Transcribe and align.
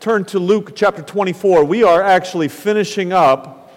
turn 0.00 0.24
to 0.24 0.38
Luke 0.38 0.72
chapter 0.74 1.02
24. 1.02 1.62
We 1.66 1.82
are 1.82 2.02
actually 2.02 2.48
finishing 2.48 3.12
up 3.12 3.70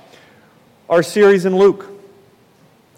our 0.87 1.03
series 1.03 1.43
in 1.43 1.53
Luke 1.53 1.85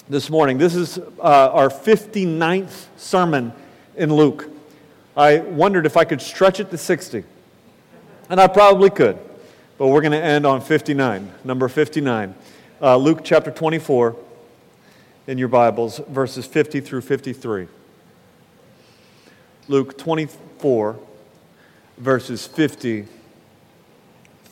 this 0.08 0.30
morning. 0.30 0.60
This 0.60 0.76
is 0.76 1.00
uh, 1.00 1.50
our 1.52 1.70
59th 1.70 2.86
sermon 2.98 3.52
in 3.96 4.14
Luke. 4.14 4.48
I 5.18 5.40
wondered 5.40 5.88
if 5.88 5.98
I 5.98 6.04
could 6.06 6.22
stretch 6.22 6.60
it 6.60 6.70
to 6.70 6.78
60, 6.78 7.24
and 8.30 8.40
I 8.40 8.46
probably 8.46 8.92
could, 8.92 9.18
but 9.80 9.88
we're 9.88 10.02
going 10.02 10.12
to 10.12 10.24
end 10.24 10.46
on 10.46 10.62
59, 10.62 11.32
number 11.44 11.68
59. 11.68 12.36
Uh, 12.80 12.96
Luke 12.96 13.22
chapter 13.24 13.50
24 13.50 14.16
in 15.26 15.40
your 15.40 15.48
Bibles, 15.48 15.98
verses 16.10 16.46
50 16.46 16.80
through 16.80 17.02
53. 17.02 17.70
Luke 19.68 19.98
24, 19.98 21.00
verses 21.98 22.46
50 22.46 23.08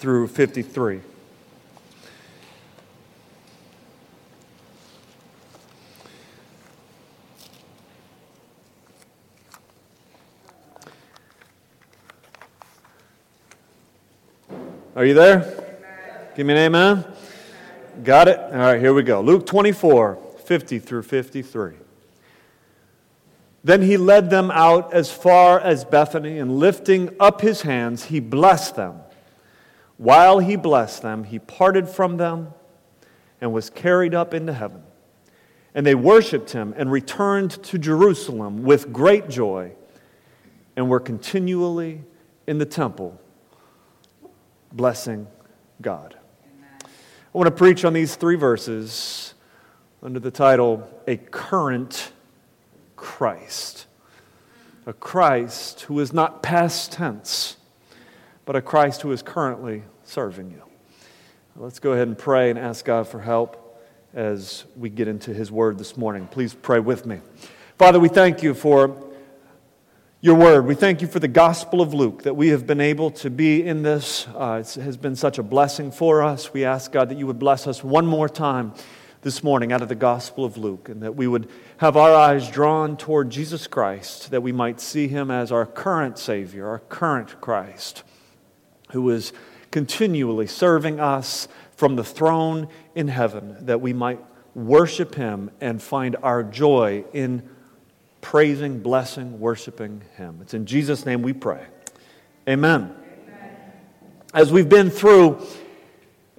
through 0.03 0.27
53. 0.27 0.99
Are 14.93 15.05
you 15.05 15.13
there? 15.13 15.37
Amen. 15.37 16.27
Give 16.35 16.47
me 16.47 16.51
an 16.51 16.59
amen. 16.59 17.05
Got 18.03 18.27
it? 18.27 18.37
All 18.39 18.51
right, 18.51 18.81
here 18.81 18.93
we 18.93 19.03
go. 19.03 19.21
Luke 19.21 19.45
24, 19.45 20.17
50 20.43 20.79
through 20.79 21.03
53. 21.03 21.75
Then 23.63 23.81
he 23.81 23.95
led 23.95 24.29
them 24.29 24.51
out 24.51 24.93
as 24.93 25.09
far 25.09 25.61
as 25.61 25.85
Bethany, 25.85 26.39
and 26.39 26.59
lifting 26.59 27.15
up 27.21 27.39
his 27.39 27.61
hands, 27.61 28.03
he 28.03 28.19
blessed 28.19 28.75
them. 28.75 29.02
While 29.97 30.39
he 30.39 30.55
blessed 30.55 31.01
them, 31.01 31.23
he 31.23 31.39
parted 31.39 31.87
from 31.87 32.17
them 32.17 32.53
and 33.39 33.53
was 33.53 33.69
carried 33.69 34.15
up 34.15 34.33
into 34.33 34.53
heaven. 34.53 34.83
And 35.75 35.85
they 35.85 35.95
worshiped 35.95 36.51
him 36.51 36.73
and 36.77 36.91
returned 36.91 37.51
to 37.63 37.77
Jerusalem 37.77 38.63
with 38.63 38.93
great 38.93 39.29
joy 39.29 39.73
and 40.75 40.89
were 40.89 40.99
continually 40.99 42.03
in 42.47 42.57
the 42.57 42.65
temple 42.65 43.19
blessing 44.71 45.27
God. 45.81 46.15
I 46.83 47.37
want 47.37 47.47
to 47.47 47.55
preach 47.55 47.85
on 47.85 47.93
these 47.93 48.15
three 48.15 48.35
verses 48.35 49.33
under 50.01 50.19
the 50.19 50.31
title, 50.31 50.87
A 51.07 51.17
Current 51.17 52.11
Christ. 52.95 53.87
A 54.85 54.93
Christ 54.93 55.81
who 55.81 55.99
is 55.99 56.11
not 56.11 56.43
past 56.43 56.91
tense, 56.91 57.57
but 58.45 58.55
a 58.55 58.61
Christ 58.61 59.01
who 59.01 59.11
is 59.11 59.21
currently 59.21 59.83
serving 60.03 60.51
you. 60.51 60.61
Let's 61.55 61.79
go 61.79 61.93
ahead 61.93 62.07
and 62.07 62.17
pray 62.17 62.49
and 62.49 62.57
ask 62.57 62.83
God 62.83 63.07
for 63.07 63.21
help 63.21 63.59
as 64.13 64.65
we 64.75 64.89
get 64.89 65.07
into 65.07 65.33
His 65.33 65.51
Word 65.51 65.77
this 65.77 65.95
morning. 65.95 66.27
Please 66.27 66.53
pray 66.53 66.79
with 66.79 67.05
me. 67.05 67.19
Father, 67.77 67.99
we 67.99 68.09
thank 68.09 68.43
you 68.43 68.53
for 68.53 69.13
your 70.23 70.35
word. 70.35 70.65
We 70.65 70.75
thank 70.75 71.01
you 71.01 71.07
for 71.09 71.19
the 71.19 71.27
Gospel 71.27 71.81
of 71.81 71.93
Luke, 71.93 72.23
that 72.23 72.35
we 72.35 72.47
have 72.47 72.65
been 72.65 72.79
able 72.79 73.11
to 73.11 73.29
be 73.29 73.61
in 73.61 73.83
this. 73.83 74.25
Uh, 74.27 74.63
it 74.65 74.73
has 74.75 74.95
been 74.95 75.17
such 75.17 75.37
a 75.37 75.43
blessing 75.43 75.91
for 75.91 76.23
us. 76.23 76.53
We 76.53 76.63
ask, 76.63 76.93
God, 76.93 77.09
that 77.09 77.17
you 77.17 77.27
would 77.27 77.39
bless 77.39 77.67
us 77.67 77.83
one 77.83 78.05
more 78.05 78.29
time 78.29 78.73
this 79.21 79.43
morning 79.43 79.73
out 79.73 79.81
of 79.81 79.89
the 79.89 79.95
Gospel 79.95 80.45
of 80.45 80.55
Luke, 80.55 80.87
and 80.87 81.03
that 81.03 81.15
we 81.15 81.27
would 81.27 81.49
have 81.77 81.97
our 81.97 82.15
eyes 82.15 82.49
drawn 82.49 82.95
toward 82.95 83.31
Jesus 83.31 83.67
Christ, 83.67 84.31
that 84.31 84.41
we 84.41 84.53
might 84.53 84.79
see 84.79 85.09
him 85.09 85.29
as 85.29 85.51
our 85.51 85.65
current 85.65 86.17
Savior, 86.17 86.67
our 86.67 86.79
current 86.79 87.41
Christ, 87.41 88.03
who 88.93 89.09
is 89.09 89.33
continually 89.69 90.47
serving 90.47 90.99
us 90.99 91.47
from 91.75 91.95
the 91.95 92.03
throne 92.03 92.67
in 92.95 93.09
heaven, 93.09 93.57
that 93.65 93.81
we 93.81 93.93
might 93.93 94.19
worship 94.55 95.15
him 95.15 95.51
and 95.59 95.81
find 95.81 96.15
our 96.23 96.43
joy 96.43 97.03
in 97.13 97.47
praising, 98.23 98.79
blessing, 98.79 99.39
worshiping 99.39 100.01
Him. 100.15 100.39
It's 100.41 100.55
in 100.55 100.65
Jesus' 100.65 101.05
name 101.05 101.21
we 101.21 101.33
pray. 101.33 101.61
Amen. 102.49 102.95
As 104.33 104.51
we've 104.51 104.69
been 104.69 104.89
through 104.89 105.45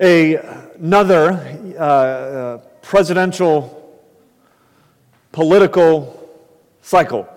a, 0.01 0.37
another 0.77 1.33
uh, 1.79 1.83
uh, 1.83 2.59
presidential 2.83 4.01
political 5.31 6.29
cycle, 6.81 7.29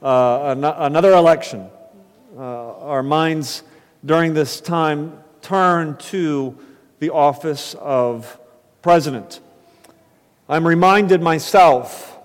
uh, 0.00 0.54
an- 0.56 0.64
another 0.64 1.12
election, 1.12 1.68
uh, 2.36 2.40
our 2.40 3.02
minds 3.02 3.64
during 4.04 4.34
this 4.34 4.60
time 4.60 5.18
turn 5.42 5.96
to 5.96 6.56
the 6.98 7.10
office 7.10 7.74
of 7.74 8.38
president. 8.82 9.40
I'm 10.48 10.66
reminded 10.66 11.20
myself 11.20 12.18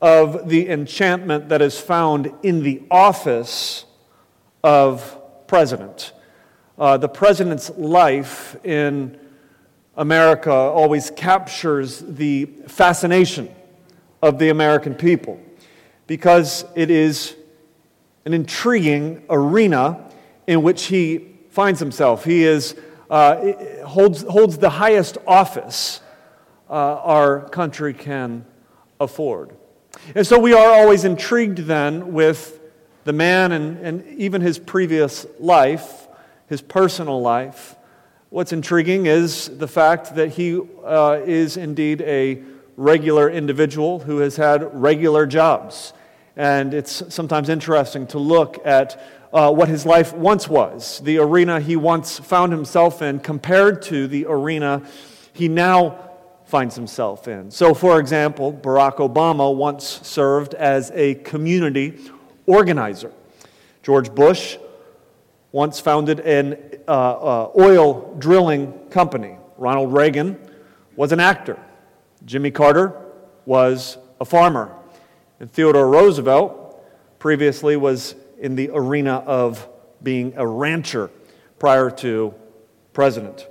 of 0.00 0.48
the 0.48 0.68
enchantment 0.68 1.48
that 1.48 1.62
is 1.62 1.78
found 1.78 2.32
in 2.42 2.62
the 2.62 2.82
office 2.90 3.84
of 4.64 5.18
president. 5.46 6.12
Uh, 6.78 6.96
the 6.96 7.08
president's 7.08 7.70
life 7.70 8.56
in 8.64 9.18
America 9.96 10.52
always 10.52 11.10
captures 11.10 12.00
the 12.00 12.46
fascination 12.66 13.54
of 14.22 14.38
the 14.38 14.48
American 14.48 14.94
people 14.94 15.38
because 16.06 16.64
it 16.74 16.90
is 16.90 17.36
an 18.24 18.32
intriguing 18.32 19.22
arena 19.28 20.08
in 20.46 20.62
which 20.62 20.84
he 20.84 21.28
finds 21.50 21.80
himself. 21.80 22.24
He 22.24 22.44
is, 22.44 22.74
uh, 23.10 23.52
holds, 23.84 24.22
holds 24.22 24.58
the 24.58 24.70
highest 24.70 25.18
office 25.26 26.00
uh, 26.68 26.72
our 26.72 27.48
country 27.50 27.92
can 27.92 28.46
afford. 28.98 29.54
And 30.14 30.26
so 30.26 30.38
we 30.38 30.54
are 30.54 30.72
always 30.72 31.04
intrigued 31.04 31.58
then 31.58 32.12
with 32.12 32.60
the 33.04 33.12
man 33.12 33.52
and, 33.52 33.78
and 33.78 34.06
even 34.18 34.40
his 34.40 34.58
previous 34.58 35.26
life, 35.38 36.08
his 36.48 36.62
personal 36.62 37.20
life. 37.20 37.76
What's 38.30 38.52
intriguing 38.52 39.06
is 39.06 39.58
the 39.58 39.68
fact 39.68 40.14
that 40.14 40.30
he 40.30 40.60
uh, 40.84 41.20
is 41.24 41.58
indeed 41.58 42.00
a 42.02 42.42
regular 42.76 43.28
individual 43.28 44.00
who 44.00 44.18
has 44.18 44.36
had 44.36 44.80
regular 44.80 45.26
jobs. 45.26 45.92
And 46.36 46.72
it's 46.72 47.02
sometimes 47.14 47.50
interesting 47.50 48.06
to 48.08 48.18
look 48.18 48.64
at 48.64 49.02
uh, 49.32 49.52
what 49.52 49.68
his 49.68 49.86
life 49.86 50.12
once 50.12 50.48
was, 50.48 51.00
the 51.00 51.18
arena 51.18 51.60
he 51.60 51.76
once 51.76 52.18
found 52.18 52.52
himself 52.52 53.00
in, 53.00 53.18
compared 53.20 53.82
to 53.82 54.06
the 54.06 54.26
arena 54.28 54.82
he 55.32 55.48
now 55.48 56.10
finds 56.44 56.74
himself 56.76 57.28
in. 57.28 57.50
So, 57.50 57.72
for 57.72 57.98
example, 57.98 58.52
Barack 58.52 58.96
Obama 58.96 59.54
once 59.54 60.00
served 60.06 60.52
as 60.54 60.90
a 60.94 61.14
community 61.14 61.98
organizer. 62.46 63.10
George 63.82 64.14
Bush 64.14 64.58
once 65.50 65.80
founded 65.80 66.20
an 66.20 66.58
uh, 66.86 66.90
uh, 66.90 67.50
oil 67.58 68.14
drilling 68.18 68.72
company. 68.90 69.38
Ronald 69.56 69.92
Reagan 69.92 70.38
was 70.94 71.12
an 71.12 71.20
actor. 71.20 71.58
Jimmy 72.26 72.50
Carter 72.50 73.00
was 73.46 73.96
a 74.20 74.24
farmer. 74.24 74.74
And 75.40 75.50
Theodore 75.50 75.88
Roosevelt 75.88 76.84
previously 77.18 77.76
was 77.76 78.14
in 78.42 78.56
the 78.56 78.70
arena 78.74 79.22
of 79.24 79.66
being 80.02 80.34
a 80.36 80.46
rancher 80.46 81.08
prior 81.58 81.88
to 81.88 82.34
president. 82.92 83.46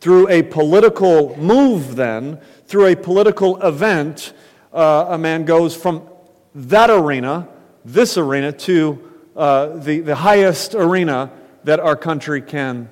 Through 0.00 0.28
a 0.28 0.42
political 0.42 1.36
move, 1.36 1.94
then, 1.94 2.40
through 2.66 2.86
a 2.86 2.96
political 2.96 3.60
event, 3.62 4.32
uh, 4.72 5.06
a 5.10 5.18
man 5.18 5.44
goes 5.44 5.76
from 5.76 6.08
that 6.54 6.90
arena, 6.90 7.46
this 7.84 8.16
arena, 8.16 8.50
to 8.50 9.12
uh, 9.36 9.76
the, 9.76 10.00
the 10.00 10.16
highest 10.16 10.74
arena 10.74 11.30
that 11.64 11.78
our 11.78 11.96
country 11.96 12.40
can 12.40 12.88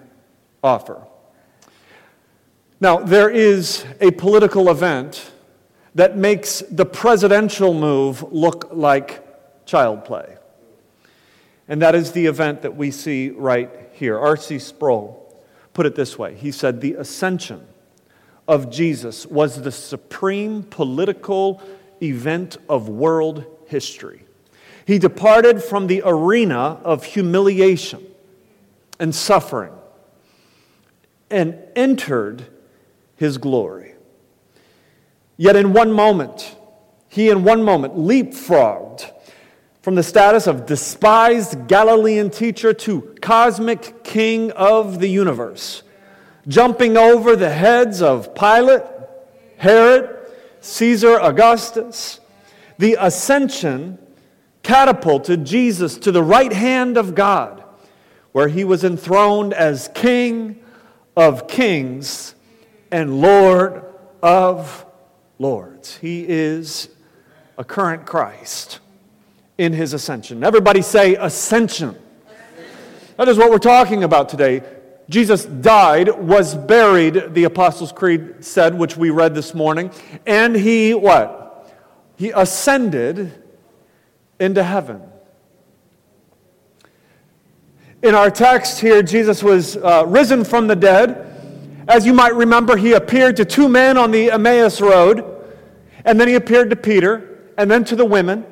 offer. 0.63 1.03
Now, 2.79 2.99
there 2.99 3.31
is 3.31 3.87
a 4.01 4.11
political 4.11 4.69
event 4.71 5.31
that 5.95 6.19
makes 6.19 6.61
the 6.71 6.85
presidential 6.85 7.73
move 7.73 8.23
look 8.33 8.69
like 8.73 9.65
child 9.65 10.05
play. 10.05 10.37
And 11.69 11.81
that 11.83 11.95
is 11.95 12.13
the 12.13 12.27
event 12.27 12.63
that 12.63 12.77
we 12.77 12.91
see 12.91 13.31
right 13.31 13.71
here. 13.93 14.19
R.C. 14.19 14.59
Sproul 14.59 15.21
put 15.73 15.87
it 15.87 15.95
this 15.95 16.19
way 16.19 16.35
He 16.35 16.51
said, 16.51 16.81
The 16.81 16.95
ascension 16.95 17.67
of 18.47 18.71
Jesus 18.71 19.27
was 19.27 19.63
the 19.63 19.73
supreme 19.73 20.63
political 20.63 21.63
event 22.03 22.57
of 22.69 22.89
world 22.89 23.45
history. 23.67 24.25
He 24.87 24.99
departed 24.99 25.63
from 25.63 25.87
the 25.87 26.03
arena 26.05 26.79
of 26.85 27.05
humiliation 27.05 28.07
and 29.01 29.15
suffering 29.15 29.73
and 31.31 31.59
entered 31.75 32.47
his 33.17 33.39
glory. 33.39 33.95
Yet, 35.37 35.57
in 35.57 35.73
one 35.73 35.91
moment, 35.91 36.55
he 37.09 37.31
in 37.31 37.45
one 37.45 37.63
moment 37.63 37.97
leapfrogged 37.97 39.11
from 39.85 39.97
the 39.97 40.03
status 40.03 40.47
of 40.47 40.65
despised 40.65 41.69
Galilean 41.69 42.31
teacher 42.31 42.73
to 42.73 43.03
cosmic 43.21 44.03
king 44.03 44.51
of 44.53 44.99
the 44.99 45.09
universe, 45.09 45.83
jumping 46.49 46.97
over 46.97 47.37
the 47.37 47.51
heads 47.51 48.01
of 48.01 48.35
Pilate, 48.35 48.81
Herod, 49.59 50.17
Caesar 50.63 51.21
Augustus. 51.21 52.19
The 52.79 52.97
ascension 52.99 53.99
catapulted 54.63 55.45
Jesus 55.45 55.99
to 55.99 56.11
the 56.11 56.23
right 56.23 56.55
hand 56.55 56.97
of 56.97 57.15
God, 57.15 57.63
where 58.33 58.49
he 58.49 58.65
was 58.65 58.85
enthroned 58.85 59.53
as 59.53 59.91
King 59.95 60.65
of 61.15 61.47
kings 61.47 62.35
and 62.91 63.21
Lord 63.21 63.85
of 64.23 64.87
lords. 65.39 65.99
He 65.99 66.25
is 66.27 66.89
a 67.59 67.65
current 67.65 68.07
Christ 68.07 68.81
in 69.59 69.73
his 69.73 69.93
ascension. 69.93 70.43
Everybody 70.43 70.83
say 70.83 71.15
ascension. 71.15 71.97
That 73.17 73.29
is 73.29 73.39
what 73.39 73.51
we're 73.51 73.59
talking 73.59 74.03
about 74.03 74.29
today. 74.29 74.63
Jesus 75.09 75.45
died, 75.45 76.09
was 76.09 76.55
buried, 76.55 77.35
the 77.35 77.45
Apostles' 77.45 77.93
Creed 77.93 78.45
said, 78.45 78.77
which 78.77 78.97
we 78.97 79.11
read 79.11 79.35
this 79.35 79.55
morning, 79.55 79.91
and 80.27 80.57
he 80.57 80.95
what? 80.95 81.73
He 82.17 82.31
ascended 82.31 83.33
into 84.41 84.63
heaven. 84.63 85.03
In 88.03 88.15
our 88.15 88.31
text 88.31 88.81
here, 88.81 89.03
Jesus 89.03 89.43
was 89.43 89.77
uh, 89.77 90.05
risen 90.07 90.45
from 90.45 90.67
the 90.67 90.77
dead. 90.77 91.85
As 91.87 92.07
you 92.07 92.15
might 92.15 92.35
remember, 92.35 92.77
he 92.77 92.95
appeared 92.95 93.37
to 93.37 93.45
two 93.45 93.69
men 93.69 93.97
on 93.99 94.11
the 94.11 94.31
Emmaus 94.31 94.81
Road, 94.81 95.25
and 96.05 96.19
then 96.19 96.29
he 96.29 96.35
appeared 96.35 96.71
to 96.71 96.77
Peter, 96.77 97.53
and 97.59 97.71
then 97.71 97.85
to 97.85 97.97
the 97.97 98.05
women, 98.05 98.45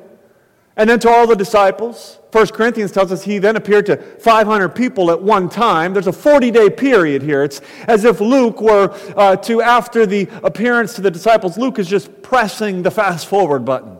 and 0.75 0.89
then 0.89 0.99
to 0.99 1.09
all 1.09 1.27
the 1.27 1.35
disciples. 1.35 2.19
1 2.31 2.47
Corinthians 2.47 2.91
tells 2.91 3.11
us 3.11 3.23
he 3.23 3.37
then 3.37 3.55
appeared 3.55 3.85
to 3.85 3.97
500 3.97 4.69
people 4.69 5.11
at 5.11 5.21
one 5.21 5.47
time. 5.47 5.93
There's 5.93 6.07
a 6.07 6.13
40 6.13 6.49
day 6.49 6.69
period 6.69 7.21
here. 7.21 7.43
It's 7.43 7.61
as 7.87 8.05
if 8.05 8.19
Luke 8.19 8.59
were 8.59 8.89
uh, 9.15 9.35
to, 9.37 9.61
after 9.61 10.05
the 10.05 10.27
appearance 10.41 10.95
to 10.95 11.01
the 11.01 11.11
disciples, 11.11 11.57
Luke 11.57 11.77
is 11.77 11.87
just 11.87 12.23
pressing 12.23 12.81
the 12.81 12.89
fast 12.89 13.27
forward 13.27 13.65
button. 13.65 13.97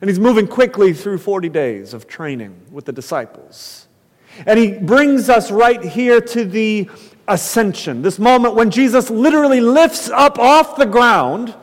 And 0.00 0.10
he's 0.10 0.20
moving 0.20 0.46
quickly 0.46 0.92
through 0.92 1.18
40 1.18 1.48
days 1.48 1.94
of 1.94 2.06
training 2.06 2.60
with 2.70 2.84
the 2.84 2.92
disciples. 2.92 3.88
And 4.44 4.58
he 4.58 4.72
brings 4.72 5.30
us 5.30 5.50
right 5.50 5.82
here 5.82 6.20
to 6.20 6.44
the 6.44 6.90
ascension, 7.26 8.02
this 8.02 8.18
moment 8.18 8.54
when 8.54 8.70
Jesus 8.70 9.08
literally 9.08 9.62
lifts 9.62 10.10
up 10.10 10.38
off 10.38 10.76
the 10.76 10.84
ground, 10.84 11.54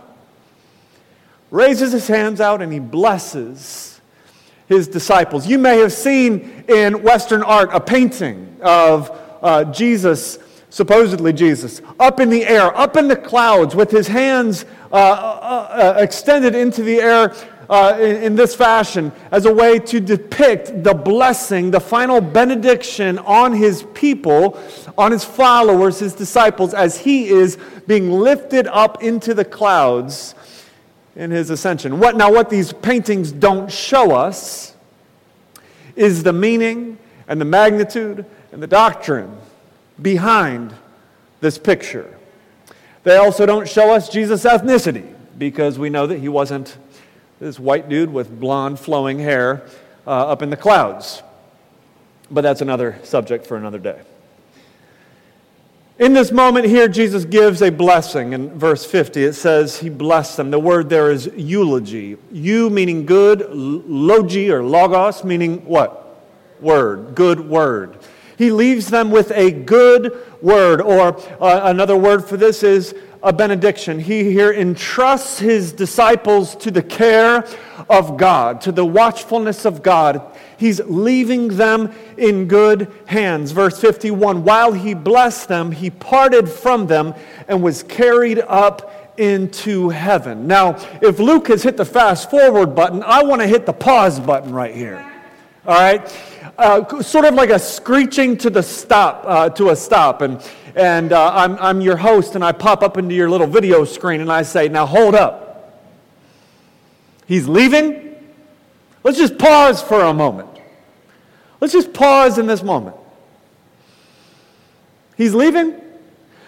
raises 1.51 1.91
his 1.91 2.07
hands 2.07 2.41
out, 2.41 2.63
and 2.63 2.73
he 2.73 2.79
blesses 2.79 3.90
his 4.71 4.87
disciples. 4.87 5.47
You 5.47 5.57
may 5.57 5.77
have 5.79 5.93
seen 5.93 6.63
in 6.67 7.03
Western 7.03 7.43
art 7.43 7.69
a 7.73 7.79
painting 7.79 8.57
of 8.61 9.17
uh, 9.41 9.65
Jesus, 9.65 10.39
supposedly 10.69 11.33
Jesus, 11.33 11.81
up 11.99 12.19
in 12.19 12.29
the 12.29 12.45
air, 12.45 12.75
up 12.77 12.97
in 12.97 13.07
the 13.07 13.15
clouds, 13.15 13.75
with 13.75 13.91
his 13.91 14.07
hands 14.07 14.65
uh, 14.91 14.95
uh, 14.95 15.95
uh 15.97 16.01
extended 16.01 16.55
into 16.55 16.83
the 16.83 16.99
air, 16.99 17.33
uh, 17.71 17.97
in, 17.99 18.23
in 18.23 18.35
this 18.35 18.53
fashion 18.53 19.11
as 19.31 19.45
a 19.45 19.53
way 19.53 19.79
to 19.79 20.01
depict 20.01 20.83
the 20.83 20.93
blessing, 20.93 21.71
the 21.71 21.79
final 21.79 22.19
benediction 22.19 23.17
on 23.19 23.53
his 23.53 23.83
people, 23.93 24.59
on 24.97 25.11
his 25.11 25.23
followers, 25.23 25.97
his 25.97 26.13
disciples, 26.13 26.73
as 26.73 26.99
he 26.99 27.29
is 27.29 27.57
being 27.87 28.11
lifted 28.11 28.67
up 28.67 29.01
into 29.01 29.33
the 29.33 29.45
clouds 29.45 30.35
in 31.15 31.31
his 31.31 31.49
ascension. 31.49 31.99
What, 31.99 32.15
now, 32.15 32.31
what 32.31 32.49
these 32.49 32.73
paintings 32.73 33.31
don't 33.31 33.71
show 33.71 34.11
us 34.11 34.75
is 35.95 36.23
the 36.23 36.33
meaning 36.33 36.97
and 37.27 37.39
the 37.39 37.45
magnitude 37.45 38.25
and 38.51 38.61
the 38.61 38.67
doctrine 38.67 39.37
behind 40.01 40.73
this 41.41 41.57
picture. 41.57 42.17
They 43.03 43.17
also 43.17 43.45
don't 43.45 43.67
show 43.67 43.93
us 43.93 44.09
Jesus' 44.09 44.43
ethnicity 44.43 45.13
because 45.37 45.79
we 45.79 45.89
know 45.89 46.07
that 46.07 46.19
he 46.19 46.29
wasn't 46.29 46.77
this 47.39 47.59
white 47.59 47.89
dude 47.89 48.13
with 48.13 48.39
blonde 48.39 48.79
flowing 48.79 49.19
hair 49.19 49.65
uh, 50.05 50.27
up 50.27 50.41
in 50.41 50.49
the 50.49 50.57
clouds. 50.57 51.23
But 52.29 52.41
that's 52.41 52.61
another 52.61 52.99
subject 53.03 53.47
for 53.47 53.57
another 53.57 53.79
day. 53.79 53.99
In 55.99 56.13
this 56.13 56.31
moment 56.31 56.65
here, 56.65 56.87
Jesus 56.87 57.25
gives 57.25 57.61
a 57.61 57.69
blessing. 57.69 58.33
In 58.33 58.57
verse 58.57 58.85
50, 58.85 59.23
it 59.23 59.33
says 59.33 59.79
he 59.79 59.89
blessed 59.89 60.37
them. 60.37 60.49
The 60.49 60.59
word 60.59 60.89
there 60.89 61.11
is 61.11 61.27
eulogy. 61.35 62.17
Eu 62.33 62.69
meaning 62.69 63.05
good, 63.05 63.47
logi 63.51 64.49
or 64.49 64.63
logos 64.63 65.23
meaning 65.23 65.63
what? 65.65 66.25
Word, 66.59 67.13
good 67.13 67.39
word. 67.39 67.99
He 68.37 68.51
leaves 68.51 68.87
them 68.87 69.11
with 69.11 69.31
a 69.31 69.51
good 69.51 70.17
word, 70.41 70.81
or 70.81 71.15
uh, 71.39 71.61
another 71.65 71.95
word 71.95 72.25
for 72.25 72.37
this 72.37 72.63
is 72.63 72.95
a 73.23 73.31
benediction. 73.31 73.99
He 73.99 74.31
here 74.31 74.51
entrusts 74.51 75.39
his 75.39 75.71
disciples 75.73 76.55
to 76.57 76.71
the 76.71 76.81
care 76.81 77.47
of 77.89 78.17
God, 78.17 78.61
to 78.61 78.71
the 78.71 78.85
watchfulness 78.85 79.65
of 79.65 79.83
God. 79.83 80.21
He's 80.57 80.79
leaving 80.81 81.49
them 81.49 81.93
in 82.17 82.47
good 82.47 82.91
hands. 83.05 83.51
Verse 83.51 83.79
51 83.79 84.43
While 84.43 84.73
he 84.73 84.93
blessed 84.93 85.47
them, 85.47 85.71
he 85.71 85.89
parted 85.89 86.49
from 86.49 86.87
them 86.87 87.13
and 87.47 87.61
was 87.61 87.83
carried 87.83 88.39
up 88.39 89.11
into 89.17 89.89
heaven. 89.89 90.47
Now, 90.47 90.77
if 91.01 91.19
Luke 91.19 91.47
has 91.49 91.63
hit 91.63 91.77
the 91.77 91.85
fast 91.85 92.29
forward 92.31 92.75
button, 92.75 93.03
I 93.03 93.23
want 93.23 93.41
to 93.41 93.47
hit 93.47 93.65
the 93.65 93.73
pause 93.73 94.19
button 94.19 94.53
right 94.53 94.73
here. 94.73 95.10
All 95.65 95.79
right? 95.79 96.53
Uh, 96.57 97.01
sort 97.01 97.25
of 97.25 97.33
like 97.33 97.49
a 97.49 97.59
screeching 97.59 98.37
to 98.37 98.49
the 98.49 98.63
stop, 98.63 99.23
uh, 99.25 99.49
to 99.49 99.69
a 99.69 99.75
stop. 99.75 100.21
And 100.21 100.41
and 100.75 101.11
uh, 101.11 101.31
I'm, 101.33 101.57
I'm 101.57 101.81
your 101.81 101.97
host, 101.97 102.35
and 102.35 102.43
I 102.43 102.51
pop 102.51 102.81
up 102.81 102.97
into 102.97 103.13
your 103.13 103.29
little 103.29 103.47
video 103.47 103.83
screen 103.83 104.21
and 104.21 104.31
I 104.31 104.43
say, 104.43 104.69
Now 104.69 104.85
hold 104.85 105.15
up. 105.15 105.81
He's 107.25 107.47
leaving. 107.47 108.15
Let's 109.03 109.17
just 109.17 109.37
pause 109.37 109.81
for 109.81 110.01
a 110.01 110.13
moment. 110.13 110.49
Let's 111.59 111.73
just 111.73 111.93
pause 111.93 112.37
in 112.37 112.47
this 112.47 112.63
moment. 112.63 112.95
He's 115.17 115.33
leaving? 115.33 115.79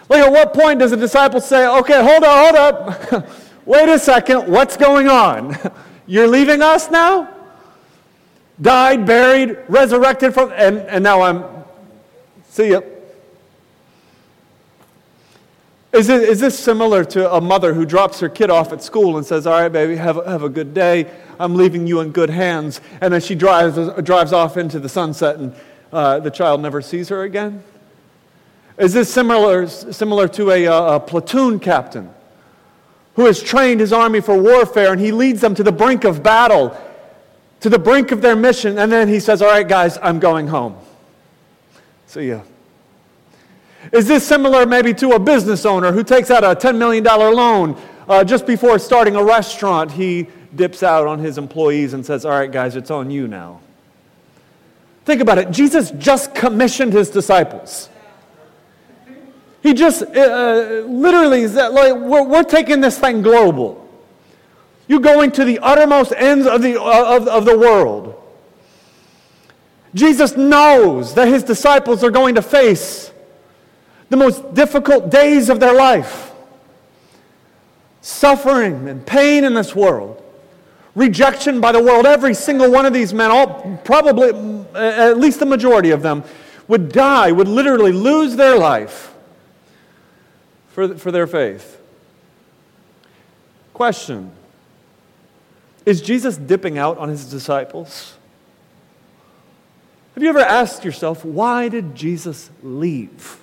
Like, 0.10 0.24
at 0.24 0.32
what 0.32 0.54
point 0.54 0.80
does 0.80 0.92
a 0.92 0.98
disciple 0.98 1.42
say, 1.42 1.68
Okay, 1.68 2.02
hold 2.02 2.24
up, 2.24 2.56
hold 2.56 3.14
up. 3.14 3.30
Wait 3.66 3.90
a 3.90 4.00
second, 4.00 4.48
what's 4.48 4.78
going 4.78 5.08
on? 5.08 5.58
You're 6.06 6.28
leaving 6.28 6.62
us 6.62 6.90
now? 6.92 7.33
Died, 8.62 9.06
buried, 9.06 9.58
resurrected 9.68 10.34
from, 10.34 10.52
and, 10.52 10.80
and 10.80 11.04
now 11.04 11.22
I'm, 11.22 11.44
see 12.50 12.70
you. 12.70 12.84
Is, 15.92 16.10
it, 16.10 16.24
is 16.24 16.40
this 16.40 16.58
similar 16.58 17.04
to 17.06 17.32
a 17.34 17.40
mother 17.40 17.74
who 17.74 17.86
drops 17.86 18.20
her 18.20 18.30
kid 18.30 18.50
off 18.50 18.74
at 18.74 18.82
school 18.82 19.18
and 19.18 19.26
says, 19.26 19.46
All 19.46 19.60
right, 19.60 19.72
baby, 19.72 19.96
have, 19.96 20.24
have 20.26 20.42
a 20.42 20.50
good 20.50 20.74
day. 20.74 21.12
I'm 21.40 21.56
leaving 21.56 21.86
you 21.86 22.00
in 22.00 22.12
good 22.12 22.32
hands. 22.32 22.82
And 23.00 23.14
then 23.14 23.22
she 23.22 23.36
drives, 23.36 23.78
drives 24.02 24.34
off 24.34 24.58
into 24.58 24.80
the 24.80 24.90
sunset 24.90 25.38
and 25.38 25.56
uh, 25.94 26.20
the 26.20 26.32
child 26.32 26.60
never 26.62 26.82
sees 26.82 27.10
her 27.10 27.22
again? 27.22 27.64
Is 28.80 28.94
this 28.94 29.14
similar, 29.14 29.68
similar 29.68 30.28
to 30.30 30.50
a, 30.50 30.96
a 30.96 31.00
platoon 31.00 31.60
captain 31.60 32.12
who 33.16 33.26
has 33.26 33.42
trained 33.44 33.80
his 33.80 33.94
army 33.94 34.20
for 34.20 34.36
warfare 34.36 34.92
and 34.92 35.00
he 35.00 35.12
leads 35.12 35.40
them 35.40 35.54
to 35.54 35.64
the 35.64 35.72
brink 35.72 36.04
of 36.04 36.24
battle, 36.24 36.76
to 37.64 37.70
the 37.70 37.80
brink 37.80 38.12
of 38.12 38.22
their 38.22 38.36
mission, 38.36 38.78
and 38.78 38.92
then 38.92 39.08
he 39.08 39.22
says, 39.22 39.42
All 39.42 39.48
right, 39.48 39.66
guys, 39.66 39.98
I'm 40.02 40.20
going 40.20 40.48
home. 40.48 40.76
See 42.08 42.28
ya. 42.28 42.42
Is 43.94 44.06
this 44.06 44.28
similar 44.28 44.66
maybe 44.66 44.94
to 44.96 45.12
a 45.12 45.20
business 45.20 45.66
owner 45.66 45.94
who 45.94 46.04
takes 46.04 46.30
out 46.30 46.44
a 46.44 46.56
$10 46.56 46.78
million 46.78 47.06
loan 47.06 47.82
uh, 48.10 48.22
just 48.26 48.46
before 48.46 48.78
starting 48.80 49.16
a 49.16 49.24
restaurant? 49.24 49.94
He 49.94 50.28
dips 50.54 50.84
out 50.84 51.08
on 51.08 51.20
his 51.20 51.38
employees 51.38 51.94
and 51.94 52.06
says, 52.06 52.26
All 52.26 52.32
right, 52.32 52.52
guys, 52.52 52.76
it's 52.76 52.92
on 52.92 53.10
you 53.10 53.30
now. 53.30 53.62
Think 55.06 55.22
about 55.22 55.38
it. 55.38 55.50
Jesus 55.50 55.92
just 55.92 56.36
commissioned 56.36 56.92
his 56.92 57.10
disciples. 57.10 57.88
He 59.62 59.74
just 59.74 60.02
uh, 60.02 60.06
uh 60.06 60.84
literally 60.86 61.48
said, 61.48 61.70
like, 61.70 61.94
we're, 61.94 62.24
we're 62.24 62.44
taking 62.44 62.82
this 62.82 63.00
thing 63.00 63.22
global. 63.22 63.83
You're 64.94 65.02
going 65.02 65.32
to 65.32 65.44
the 65.44 65.58
uttermost 65.58 66.14
ends 66.16 66.46
of 66.46 66.62
the, 66.62 66.80
uh, 66.80 67.16
of, 67.16 67.28
of 67.28 67.46
the 67.46 67.58
world. 67.58 68.14
Jesus 69.96 70.38
knows 70.38 71.16
that 71.16 71.28
his 71.28 71.42
disciples 71.42 72.04
are 72.04 72.12
going 72.12 72.36
to 72.36 72.44
face 72.44 73.12
the 74.10 74.18
most 74.18 74.54
difficult 74.54 75.10
days 75.10 75.50
of 75.50 75.60
their 75.60 75.74
life. 75.74 76.32
Suffering 78.02 78.88
and 78.88 79.04
pain 79.04 79.44
in 79.44 79.56
this 79.56 79.76
world. 79.76 80.24
Rejection 80.94 81.60
by 81.60 81.72
the 81.72 81.82
world. 81.82 82.06
Every 82.06 82.36
single 82.36 82.70
one 82.70 82.86
of 82.86 82.94
these 82.94 83.16
men, 83.16 83.32
all, 83.32 83.80
probably 83.84 84.30
at 84.76 85.18
least 85.18 85.40
the 85.40 85.48
majority 85.48 85.90
of 85.90 86.04
them, 86.04 86.24
would 86.68 86.92
die, 86.92 87.32
would 87.32 87.48
literally 87.48 87.94
lose 87.94 88.36
their 88.36 88.60
life 88.60 89.12
for, 90.68 90.96
for 91.00 91.12
their 91.12 91.26
faith. 91.26 91.82
Question 93.74 94.32
Is 95.86 96.02
Jesus 96.02 96.38
dipping 96.38 96.78
out 96.78 96.98
on 96.98 97.10
his 97.10 97.30
disciples? 97.30 98.16
Have 100.14 100.24
you 100.24 100.30
ever 100.30 100.40
asked 100.40 100.86
yourself, 100.86 101.26
why 101.26 101.70
did 101.70 101.96
Jesus 101.96 102.50
leave? 102.62 103.40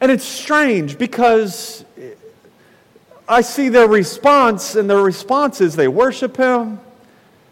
And 0.00 0.10
it's 0.10 0.24
strange 0.24 0.98
because 0.98 1.84
I 3.28 3.40
see 3.40 3.68
their 3.68 3.88
response, 3.88 4.74
and 4.74 4.88
their 4.88 5.02
response 5.02 5.60
is 5.60 5.76
they 5.76 5.88
worship 5.88 6.36
him. 6.36 6.80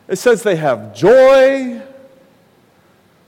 It 0.09 0.17
says 0.17 0.43
they 0.43 0.57
have 0.57 0.95
joy. 0.95 1.81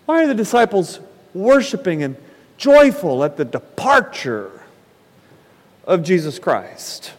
Why 0.04 0.24
are 0.24 0.26
the 0.26 0.34
disciples 0.34 1.00
worshiping 1.34 2.02
and 2.02 2.16
joyful 2.56 3.24
at 3.24 3.36
the 3.36 3.44
departure 3.44 4.62
of 5.84 6.02
Jesus 6.02 6.38
Christ? 6.38 7.12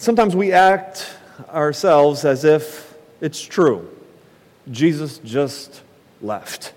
Sometimes 0.00 0.34
we 0.34 0.50
act 0.50 1.14
ourselves 1.50 2.24
as 2.24 2.42
if 2.42 2.96
it's 3.20 3.38
true. 3.38 3.86
Jesus 4.70 5.18
just 5.18 5.82
left. 6.22 6.72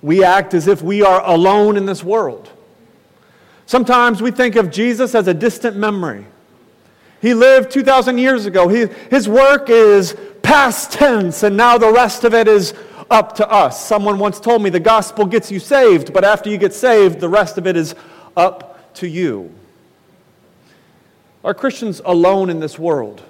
We 0.00 0.22
act 0.22 0.54
as 0.54 0.68
if 0.68 0.80
we 0.80 1.02
are 1.02 1.20
alone 1.26 1.76
in 1.76 1.86
this 1.86 2.04
world. 2.04 2.48
Sometimes 3.66 4.22
we 4.22 4.30
think 4.30 4.54
of 4.54 4.70
Jesus 4.70 5.16
as 5.16 5.26
a 5.26 5.34
distant 5.34 5.76
memory. 5.76 6.24
He 7.20 7.34
lived 7.34 7.72
2,000 7.72 8.16
years 8.16 8.46
ago. 8.46 8.68
He, 8.68 8.86
his 9.10 9.28
work 9.28 9.68
is 9.68 10.16
past 10.40 10.92
tense, 10.92 11.42
and 11.42 11.56
now 11.56 11.78
the 11.78 11.92
rest 11.92 12.22
of 12.22 12.32
it 12.32 12.46
is 12.46 12.74
up 13.10 13.34
to 13.34 13.50
us. 13.50 13.84
Someone 13.84 14.20
once 14.20 14.38
told 14.38 14.62
me 14.62 14.70
the 14.70 14.78
gospel 14.78 15.26
gets 15.26 15.50
you 15.50 15.58
saved, 15.58 16.12
but 16.12 16.22
after 16.22 16.48
you 16.48 16.58
get 16.58 16.74
saved, 16.74 17.18
the 17.18 17.28
rest 17.28 17.58
of 17.58 17.66
it 17.66 17.76
is 17.76 17.96
up 18.36 18.94
to 18.94 19.08
you. 19.08 19.52
Are 21.44 21.54
Christians 21.54 22.00
alone 22.04 22.50
in 22.50 22.60
this 22.60 22.78
world? 22.78 23.22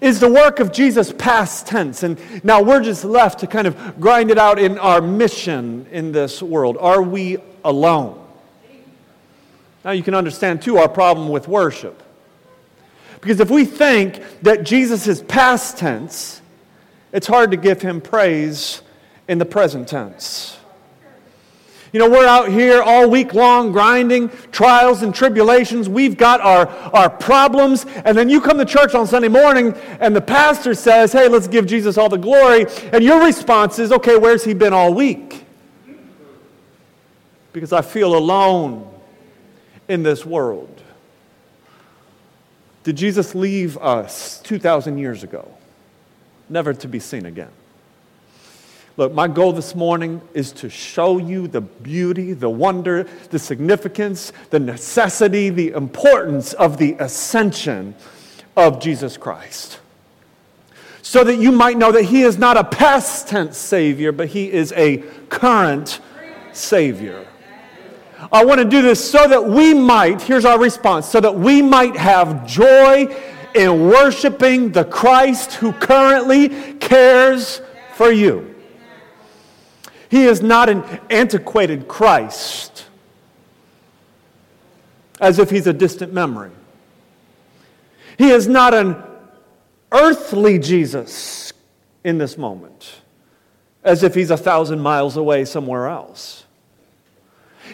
Is 0.00 0.20
the 0.20 0.30
work 0.30 0.60
of 0.60 0.70
Jesus 0.70 1.12
past 1.12 1.66
tense? 1.66 2.02
And 2.02 2.18
now 2.44 2.62
we're 2.62 2.82
just 2.82 3.04
left 3.04 3.40
to 3.40 3.46
kind 3.46 3.66
of 3.66 4.00
grind 4.00 4.30
it 4.30 4.38
out 4.38 4.58
in 4.58 4.78
our 4.78 5.00
mission 5.00 5.86
in 5.90 6.12
this 6.12 6.42
world. 6.42 6.76
Are 6.78 7.02
we 7.02 7.38
alone? 7.64 8.24
Now 9.84 9.90
you 9.90 10.02
can 10.02 10.14
understand, 10.14 10.62
too, 10.62 10.76
our 10.76 10.88
problem 10.88 11.28
with 11.28 11.48
worship. 11.48 12.02
Because 13.20 13.40
if 13.40 13.50
we 13.50 13.64
think 13.64 14.22
that 14.42 14.62
Jesus 14.62 15.08
is 15.08 15.22
past 15.22 15.78
tense, 15.78 16.40
it's 17.12 17.26
hard 17.26 17.50
to 17.50 17.56
give 17.56 17.82
him 17.82 18.00
praise 18.00 18.82
in 19.26 19.38
the 19.38 19.44
present 19.44 19.88
tense. 19.88 20.59
You 21.92 21.98
know, 21.98 22.08
we're 22.08 22.26
out 22.26 22.48
here 22.48 22.82
all 22.82 23.10
week 23.10 23.34
long 23.34 23.72
grinding 23.72 24.28
trials 24.52 25.02
and 25.02 25.12
tribulations. 25.12 25.88
We've 25.88 26.16
got 26.16 26.40
our, 26.40 26.68
our 26.68 27.10
problems. 27.10 27.84
And 28.04 28.16
then 28.16 28.28
you 28.28 28.40
come 28.40 28.58
to 28.58 28.64
church 28.64 28.94
on 28.94 29.08
Sunday 29.08 29.28
morning 29.28 29.74
and 29.98 30.14
the 30.14 30.20
pastor 30.20 30.74
says, 30.74 31.12
hey, 31.12 31.26
let's 31.26 31.48
give 31.48 31.66
Jesus 31.66 31.98
all 31.98 32.08
the 32.08 32.16
glory. 32.16 32.66
And 32.92 33.02
your 33.02 33.24
response 33.24 33.80
is, 33.80 33.90
okay, 33.90 34.16
where's 34.16 34.44
he 34.44 34.54
been 34.54 34.72
all 34.72 34.94
week? 34.94 35.44
Because 37.52 37.72
I 37.72 37.82
feel 37.82 38.16
alone 38.16 38.88
in 39.88 40.04
this 40.04 40.24
world. 40.24 40.80
Did 42.84 42.96
Jesus 42.96 43.34
leave 43.34 43.76
us 43.78 44.40
2,000 44.42 44.96
years 44.96 45.24
ago, 45.24 45.52
never 46.48 46.72
to 46.72 46.86
be 46.86 47.00
seen 47.00 47.26
again? 47.26 47.50
Look, 49.00 49.14
my 49.14 49.28
goal 49.28 49.54
this 49.54 49.74
morning 49.74 50.20
is 50.34 50.52
to 50.52 50.68
show 50.68 51.16
you 51.16 51.48
the 51.48 51.62
beauty, 51.62 52.34
the 52.34 52.50
wonder, 52.50 53.04
the 53.30 53.38
significance, 53.38 54.30
the 54.50 54.60
necessity, 54.60 55.48
the 55.48 55.70
importance 55.70 56.52
of 56.52 56.76
the 56.76 56.96
ascension 56.98 57.94
of 58.58 58.78
Jesus 58.78 59.16
Christ. 59.16 59.80
So 61.00 61.24
that 61.24 61.36
you 61.36 61.50
might 61.50 61.78
know 61.78 61.90
that 61.92 62.02
He 62.02 62.24
is 62.24 62.36
not 62.36 62.58
a 62.58 62.64
past 62.64 63.26
tense 63.26 63.56
Savior, 63.56 64.12
but 64.12 64.28
He 64.28 64.52
is 64.52 64.70
a 64.72 64.98
current 65.30 65.98
Savior. 66.52 67.26
I 68.30 68.44
want 68.44 68.58
to 68.58 68.66
do 68.66 68.82
this 68.82 69.10
so 69.10 69.26
that 69.26 69.46
we 69.46 69.72
might, 69.72 70.20
here's 70.20 70.44
our 70.44 70.58
response, 70.58 71.06
so 71.06 71.20
that 71.20 71.34
we 71.34 71.62
might 71.62 71.96
have 71.96 72.46
joy 72.46 73.06
in 73.54 73.88
worshiping 73.88 74.72
the 74.72 74.84
Christ 74.84 75.54
who 75.54 75.72
currently 75.72 76.50
cares 76.74 77.62
for 77.94 78.12
you. 78.12 78.59
He 80.10 80.24
is 80.24 80.42
not 80.42 80.68
an 80.68 80.82
antiquated 81.08 81.86
Christ, 81.86 82.86
as 85.20 85.38
if 85.38 85.50
he's 85.50 85.68
a 85.68 85.72
distant 85.72 86.12
memory. 86.12 86.50
He 88.18 88.30
is 88.30 88.48
not 88.48 88.74
an 88.74 88.96
earthly 89.92 90.58
Jesus 90.58 91.52
in 92.02 92.18
this 92.18 92.36
moment, 92.36 93.00
as 93.84 94.02
if 94.02 94.14
he's 94.14 94.30
a 94.30 94.36
thousand 94.36 94.80
miles 94.80 95.16
away 95.16 95.44
somewhere 95.44 95.88
else. 95.88 96.44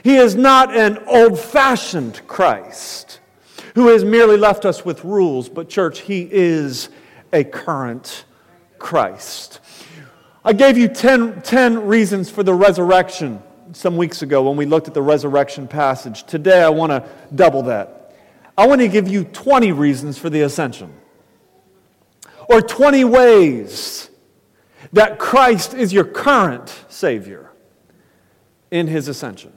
He 0.05 0.17
is 0.17 0.35
not 0.35 0.77
an 0.77 0.99
old 1.07 1.39
fashioned 1.41 2.21
Christ 2.27 3.21
who 3.75 3.89
has 3.89 4.05
merely 4.05 4.37
left 4.37 4.67
us 4.67 4.85
with 4.85 5.05
rules, 5.05 5.49
but, 5.49 5.69
church, 5.69 6.01
he 6.01 6.29
is 6.31 6.91
a 7.33 7.45
current 7.45 8.25
Christ. 8.79 9.61
I 10.47 10.53
gave 10.53 10.79
you 10.79 10.87
10, 10.87 11.43
10 11.43 11.89
reasons 11.89 12.31
for 12.31 12.45
the 12.45 12.55
resurrection 12.55 13.43
some 13.73 13.97
weeks 13.97 14.23
ago 14.23 14.49
when 14.49 14.57
we 14.57 14.65
looked 14.65 14.87
at 14.87 14.95
the 14.95 15.03
resurrection 15.03 15.67
passage. 15.67 16.23
Today, 16.23 16.63
I 16.63 16.69
want 16.69 16.91
to 16.93 17.05
double 17.35 17.63
that. 17.63 18.15
I 18.57 18.69
want 18.69 18.81
to 18.81 18.87
give 18.87 19.09
you 19.09 19.25
20 19.25 19.73
reasons 19.73 20.19
for 20.19 20.31
the 20.31 20.43
ascension, 20.43 20.95
or 22.49 22.63
20 22.63 23.03
ways 23.03 24.09
that 24.93 25.19
Christ 25.19 25.75
is 25.75 25.93
your 25.93 26.05
current 26.05 26.73
Savior 26.89 27.51
in 28.71 28.87
His 28.87 29.09
ascension. 29.09 29.53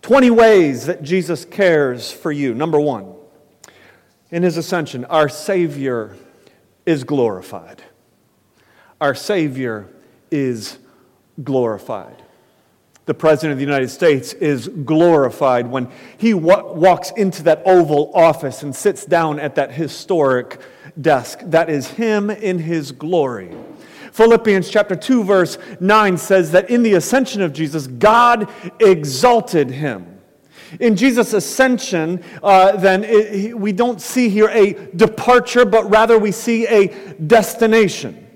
20 0.00 0.30
ways 0.30 0.86
that 0.86 1.02
Jesus 1.02 1.44
cares 1.44 2.10
for 2.10 2.32
you. 2.32 2.54
Number 2.54 2.80
one, 2.80 3.12
in 4.30 4.42
His 4.42 4.56
ascension, 4.56 5.04
our 5.04 5.28
Savior 5.28 6.16
is 6.86 7.04
glorified. 7.04 7.82
Our 9.00 9.14
Savior 9.14 9.88
is 10.30 10.78
glorified. 11.42 12.22
The 13.04 13.14
President 13.14 13.52
of 13.52 13.58
the 13.58 13.64
United 13.64 13.90
States 13.90 14.32
is 14.32 14.68
glorified 14.68 15.68
when 15.68 15.88
he 16.16 16.34
wa- 16.34 16.72
walks 16.72 17.10
into 17.12 17.42
that 17.44 17.62
Oval 17.64 18.10
Office 18.14 18.62
and 18.62 18.74
sits 18.74 19.04
down 19.04 19.38
at 19.38 19.54
that 19.56 19.72
historic 19.72 20.60
desk. 21.00 21.40
That 21.42 21.68
is 21.68 21.88
Him 21.88 22.30
in 22.30 22.58
His 22.58 22.90
glory. 22.90 23.54
Philippians 24.12 24.70
chapter 24.70 24.96
2, 24.96 25.24
verse 25.24 25.58
9 25.78 26.16
says 26.16 26.52
that 26.52 26.70
in 26.70 26.82
the 26.82 26.94
ascension 26.94 27.42
of 27.42 27.52
Jesus, 27.52 27.86
God 27.86 28.48
exalted 28.80 29.70
him 29.70 30.15
in 30.80 30.96
Jesus' 30.96 31.32
ascension, 31.32 32.22
uh, 32.42 32.76
then 32.76 33.04
it, 33.04 33.58
we 33.58 33.72
don't 33.72 34.00
see 34.00 34.28
here 34.28 34.48
a 34.48 34.72
departure, 34.96 35.64
but 35.64 35.88
rather 35.90 36.18
we 36.18 36.32
see 36.32 36.66
a 36.66 36.88
destination. 37.14 38.26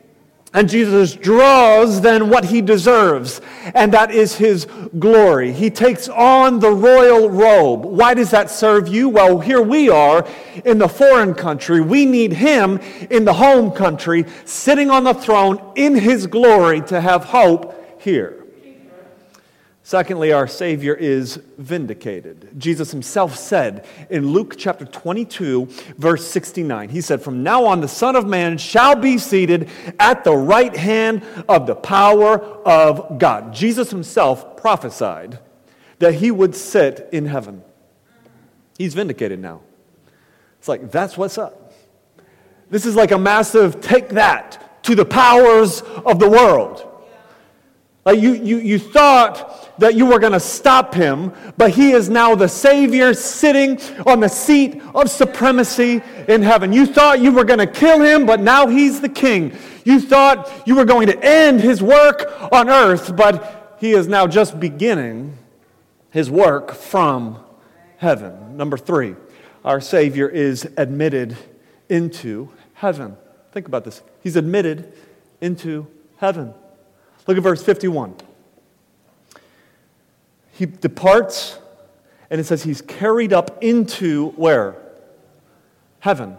And 0.53 0.69
Jesus 0.69 1.15
draws 1.15 2.01
then 2.01 2.29
what 2.29 2.45
he 2.45 2.61
deserves, 2.61 3.41
and 3.73 3.93
that 3.95 4.11
is 4.11 4.35
his 4.35 4.67
glory. 4.99 5.53
He 5.53 5.71
takes 5.71 6.09
on 6.09 6.59
the 6.59 6.73
royal 6.73 7.31
robe. 7.31 7.85
Why 7.85 8.15
does 8.15 8.33
that 8.33 8.51
serve 8.51 8.89
you? 8.89 9.09
Well, 9.09 9.39
here 9.39 9.63
we 9.63 9.89
are 9.91 10.27
in 10.65 10.79
the 10.79 10.89
foreign 10.89 11.35
country. 11.35 11.81
We 11.81 12.05
need 12.05 12.33
him 12.33 12.81
in 13.11 13.25
the 13.25 13.35
home 13.35 13.71
country, 13.71 14.25
sitting 14.45 14.91
on 14.91 15.05
the 15.05 15.15
throne 15.15 15.73
in 15.77 15.95
his 15.95 16.27
glory 16.27 16.81
to 16.83 17.01
have 17.01 17.27
hope 17.27 18.03
here. 18.03 18.40
Secondly, 19.91 20.31
our 20.31 20.47
Savior 20.47 20.95
is 20.95 21.41
vindicated. 21.59 22.51
Jesus 22.57 22.93
himself 22.93 23.35
said 23.35 23.85
in 24.09 24.29
Luke 24.29 24.55
chapter 24.57 24.85
22, 24.85 25.67
verse 25.99 26.25
69, 26.29 26.91
He 26.91 27.01
said, 27.01 27.21
From 27.21 27.43
now 27.43 27.65
on, 27.65 27.81
the 27.81 27.89
Son 27.89 28.15
of 28.15 28.25
Man 28.25 28.57
shall 28.57 28.95
be 28.95 29.19
seated 29.19 29.69
at 29.99 30.23
the 30.23 30.37
right 30.37 30.77
hand 30.77 31.25
of 31.49 31.67
the 31.67 31.75
power 31.75 32.39
of 32.65 33.19
God. 33.19 33.53
Jesus 33.53 33.91
himself 33.91 34.57
prophesied 34.57 35.41
that 35.99 36.15
he 36.15 36.31
would 36.31 36.55
sit 36.55 37.09
in 37.11 37.27
heaven. 37.27 37.65
He's 38.79 38.95
vindicated 38.95 39.41
now. 39.41 39.61
It's 40.61 40.69
like, 40.69 40.93
that's 40.93 41.19
what's 41.19 41.37
up. 41.37 41.75
This 42.71 42.87
is 42.87 42.95
like 42.95 43.11
a 43.11 43.19
massive 43.19 43.81
take 43.81 44.11
that 44.11 44.85
to 44.85 44.95
the 44.95 45.05
powers 45.05 45.83
of 45.83 46.21
the 46.21 46.31
world. 46.31 46.87
Like 48.11 48.23
you, 48.23 48.33
you, 48.33 48.59
you 48.59 48.81
thought 48.81 49.79
that 49.79 49.95
you 49.95 50.05
were 50.05 50.19
going 50.19 50.33
to 50.33 50.41
stop 50.41 50.95
him, 50.95 51.33
but 51.57 51.71
he 51.71 51.93
is 51.93 52.09
now 52.11 52.35
the 52.35 52.49
Savior 52.49 53.15
sitting 53.15 53.81
on 54.05 54.19
the 54.19 54.27
seat 54.27 54.83
of 54.97 55.09
supremacy 55.09 56.03
in 56.27 56.43
heaven. 56.43 56.73
You 56.73 56.87
thought 56.87 57.21
you 57.21 57.31
were 57.31 57.45
going 57.45 57.61
to 57.61 57.69
kill 57.69 58.01
him, 58.01 58.27
but 58.27 58.41
now 58.41 58.67
he's 58.67 59.01
the 59.01 59.09
king. 59.09 59.57
You 59.85 60.01
thought 60.01 60.51
you 60.67 60.75
were 60.75 60.85
going 60.85 61.07
to 61.07 61.25
end 61.25 61.61
his 61.61 61.85
work 61.85 62.53
on 62.53 62.69
earth, 62.69 63.15
but 63.15 63.77
he 63.79 63.93
is 63.93 64.09
now 64.09 64.27
just 64.27 64.59
beginning 64.59 65.39
his 66.11 66.29
work 66.29 66.73
from 66.75 67.39
heaven. 67.99 68.57
Number 68.57 68.77
three, 68.77 69.15
our 69.65 69.81
Savior 69.81 70.29
is 70.29 70.69
admitted 70.77 71.37
into 71.89 72.51
heaven. 72.75 73.17
Think 73.53 73.69
about 73.69 73.85
this. 73.85 74.03
He's 74.21 74.35
admitted 74.35 74.93
into 75.41 75.87
heaven. 76.17 76.55
Look 77.27 77.37
at 77.37 77.43
verse 77.43 77.63
51. 77.63 78.15
He 80.53 80.67
departs, 80.67 81.59
and 82.29 82.41
it 82.41 82.45
says 82.45 82.63
he's 82.63 82.83
carried 82.83 83.33
up 83.33 83.63
into 83.63 84.31
where? 84.33 84.77
Heaven. 86.01 86.37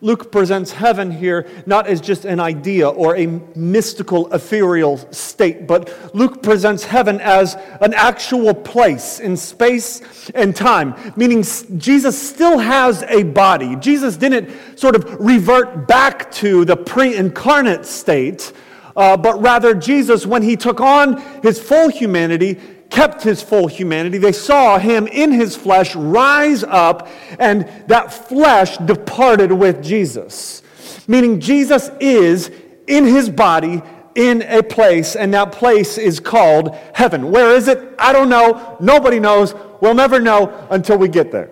Luke 0.00 0.30
presents 0.30 0.70
heaven 0.72 1.10
here 1.10 1.48
not 1.66 1.86
as 1.86 2.00
just 2.00 2.24
an 2.24 2.38
idea 2.38 2.88
or 2.88 3.16
a 3.16 3.26
mystical, 3.56 4.32
ethereal 4.32 4.98
state, 5.12 5.66
but 5.66 6.14
Luke 6.14 6.42
presents 6.42 6.84
heaven 6.84 7.20
as 7.20 7.56
an 7.80 7.94
actual 7.94 8.54
place 8.54 9.18
in 9.18 9.36
space 9.36 10.30
and 10.34 10.54
time, 10.54 10.94
meaning 11.16 11.44
Jesus 11.78 12.20
still 12.20 12.58
has 12.58 13.02
a 13.04 13.24
body. 13.24 13.76
Jesus 13.76 14.16
didn't 14.16 14.50
sort 14.78 14.94
of 14.94 15.18
revert 15.18 15.88
back 15.88 16.30
to 16.32 16.64
the 16.64 16.76
pre 16.76 17.16
incarnate 17.16 17.84
state, 17.84 18.52
uh, 18.98 19.16
but 19.16 19.40
rather, 19.40 19.74
Jesus, 19.74 20.26
when 20.26 20.42
he 20.42 20.56
took 20.56 20.80
on 20.80 21.22
his 21.40 21.60
full 21.60 21.88
humanity, 21.88 22.58
kept 22.90 23.22
his 23.22 23.40
full 23.40 23.68
humanity. 23.68 24.18
They 24.18 24.32
saw 24.32 24.76
him 24.76 25.06
in 25.06 25.30
his 25.30 25.54
flesh 25.54 25.94
rise 25.94 26.64
up, 26.64 27.08
and 27.38 27.68
that 27.86 28.12
flesh 28.12 28.76
departed 28.78 29.52
with 29.52 29.84
Jesus. 29.84 30.62
Meaning, 31.06 31.38
Jesus 31.38 31.92
is 32.00 32.50
in 32.88 33.04
his 33.04 33.30
body 33.30 33.82
in 34.16 34.42
a 34.42 34.64
place, 34.64 35.14
and 35.14 35.32
that 35.32 35.52
place 35.52 35.96
is 35.96 36.18
called 36.18 36.74
heaven. 36.92 37.30
Where 37.30 37.54
is 37.54 37.68
it? 37.68 37.94
I 38.00 38.12
don't 38.12 38.28
know. 38.28 38.76
Nobody 38.80 39.20
knows. 39.20 39.54
We'll 39.80 39.94
never 39.94 40.18
know 40.18 40.66
until 40.70 40.98
we 40.98 41.06
get 41.06 41.30
there. 41.30 41.50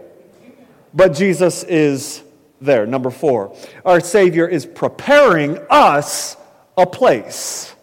But 0.92 1.10
Jesus 1.10 1.62
is 1.62 2.24
there. 2.60 2.86
Number 2.86 3.10
four, 3.10 3.54
our 3.84 4.00
Savior 4.00 4.48
is 4.48 4.66
preparing 4.66 5.58
us 5.70 6.36
a 6.76 6.86
place. 6.86 7.74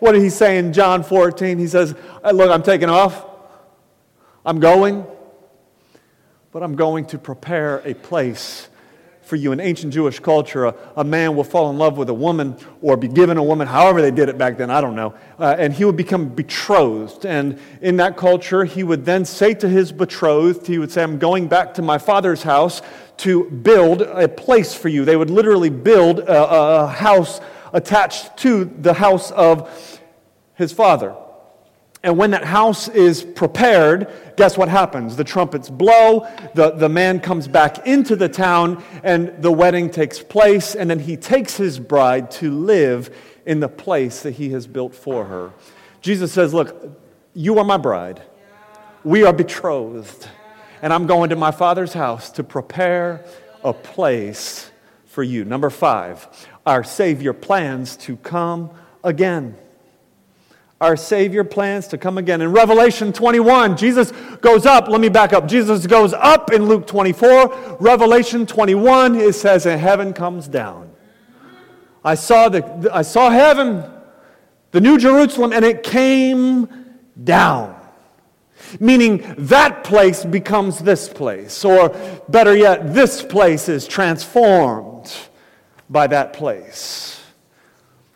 What 0.00 0.12
did 0.12 0.22
he 0.22 0.30
say 0.30 0.58
in 0.58 0.72
John 0.72 1.02
14? 1.02 1.58
He 1.58 1.66
says, 1.66 1.94
Look, 2.24 2.50
I'm 2.50 2.62
taking 2.62 2.88
off. 2.88 3.24
I'm 4.44 4.60
going. 4.60 5.06
But 6.52 6.62
I'm 6.62 6.76
going 6.76 7.06
to 7.06 7.18
prepare 7.18 7.82
a 7.84 7.94
place 7.94 8.68
for 9.28 9.36
you. 9.36 9.52
In 9.52 9.60
ancient 9.60 9.92
Jewish 9.92 10.18
culture, 10.20 10.64
a, 10.64 10.74
a, 10.96 11.04
man 11.04 11.36
will 11.36 11.44
fall 11.44 11.68
in 11.68 11.76
love 11.76 11.98
with 11.98 12.08
a 12.08 12.14
woman 12.14 12.56
or 12.80 12.96
be 12.96 13.08
given 13.08 13.36
a 13.36 13.42
woman, 13.42 13.68
however 13.68 14.00
they 14.00 14.10
did 14.10 14.30
it 14.30 14.38
back 14.38 14.56
then, 14.56 14.70
I 14.70 14.80
don't 14.80 14.96
know. 14.96 15.14
Uh, 15.38 15.54
and 15.58 15.74
he 15.74 15.84
would 15.84 15.98
become 15.98 16.30
betrothed. 16.30 17.26
And 17.26 17.60
in 17.82 17.98
that 17.98 18.16
culture, 18.16 18.64
he 18.64 18.82
would 18.82 19.04
then 19.04 19.26
say 19.26 19.52
to 19.54 19.68
his 19.68 19.92
betrothed, 19.92 20.66
he 20.66 20.78
would 20.78 20.90
say, 20.90 21.02
I'm 21.02 21.18
going 21.18 21.46
back 21.46 21.74
to 21.74 21.82
my 21.82 21.98
father's 21.98 22.42
house 22.42 22.80
to 23.18 23.50
build 23.50 24.00
a 24.00 24.28
place 24.28 24.72
for 24.72 24.88
you. 24.88 25.04
They 25.04 25.16
would 25.16 25.30
literally 25.30 25.70
build 25.70 26.20
a, 26.20 26.84
a 26.84 26.86
house 26.86 27.40
attached 27.72 28.36
to 28.38 28.64
the 28.64 28.94
house 28.94 29.30
of 29.30 30.00
his 30.54 30.72
father. 30.72 31.14
And 32.02 32.16
when 32.16 32.30
that 32.30 32.44
house 32.44 32.88
is 32.88 33.24
prepared, 33.24 34.08
guess 34.36 34.56
what 34.56 34.68
happens? 34.68 35.16
The 35.16 35.24
trumpets 35.24 35.68
blow, 35.68 36.28
the, 36.54 36.70
the 36.70 36.88
man 36.88 37.18
comes 37.18 37.48
back 37.48 37.86
into 37.86 38.14
the 38.14 38.28
town, 38.28 38.82
and 39.02 39.42
the 39.42 39.50
wedding 39.50 39.90
takes 39.90 40.22
place, 40.22 40.76
and 40.76 40.88
then 40.88 41.00
he 41.00 41.16
takes 41.16 41.56
his 41.56 41.80
bride 41.80 42.30
to 42.32 42.52
live 42.52 43.14
in 43.46 43.60
the 43.60 43.68
place 43.68 44.22
that 44.22 44.32
he 44.32 44.50
has 44.50 44.66
built 44.66 44.94
for 44.94 45.24
her. 45.24 45.52
Jesus 46.00 46.32
says, 46.32 46.54
Look, 46.54 47.00
you 47.34 47.58
are 47.58 47.64
my 47.64 47.76
bride. 47.76 48.22
We 49.02 49.24
are 49.24 49.32
betrothed. 49.32 50.28
And 50.82 50.92
I'm 50.92 51.06
going 51.06 51.30
to 51.30 51.36
my 51.36 51.50
father's 51.50 51.92
house 51.92 52.30
to 52.32 52.44
prepare 52.44 53.24
a 53.64 53.72
place 53.72 54.70
for 55.06 55.24
you. 55.24 55.44
Number 55.44 55.70
five, 55.70 56.28
our 56.68 56.84
Savior 56.84 57.32
plans 57.32 57.96
to 57.96 58.16
come 58.18 58.70
again. 59.02 59.56
Our 60.82 60.98
Savior 60.98 61.42
plans 61.42 61.88
to 61.88 61.98
come 61.98 62.18
again. 62.18 62.42
In 62.42 62.52
Revelation 62.52 63.10
21, 63.10 63.78
Jesus 63.78 64.12
goes 64.42 64.66
up. 64.66 64.86
Let 64.86 65.00
me 65.00 65.08
back 65.08 65.32
up. 65.32 65.48
Jesus 65.48 65.86
goes 65.86 66.12
up 66.12 66.52
in 66.52 66.66
Luke 66.66 66.86
24. 66.86 67.78
Revelation 67.80 68.44
21, 68.44 69.16
it 69.16 69.32
says, 69.32 69.64
and 69.64 69.80
heaven 69.80 70.12
comes 70.12 70.46
down. 70.46 70.90
I 72.04 72.14
saw, 72.14 72.50
the, 72.50 72.90
I 72.92 73.00
saw 73.00 73.30
heaven, 73.30 73.82
the 74.70 74.82
New 74.82 74.98
Jerusalem, 74.98 75.54
and 75.54 75.64
it 75.64 75.82
came 75.82 76.68
down. 77.24 77.76
Meaning 78.78 79.24
that 79.38 79.84
place 79.84 80.22
becomes 80.22 80.80
this 80.80 81.08
place, 81.08 81.64
or 81.64 81.88
better 82.28 82.54
yet, 82.54 82.92
this 82.92 83.22
place 83.22 83.70
is 83.70 83.88
transformed 83.88 85.10
by 85.90 86.06
that 86.08 86.32
place. 86.32 87.20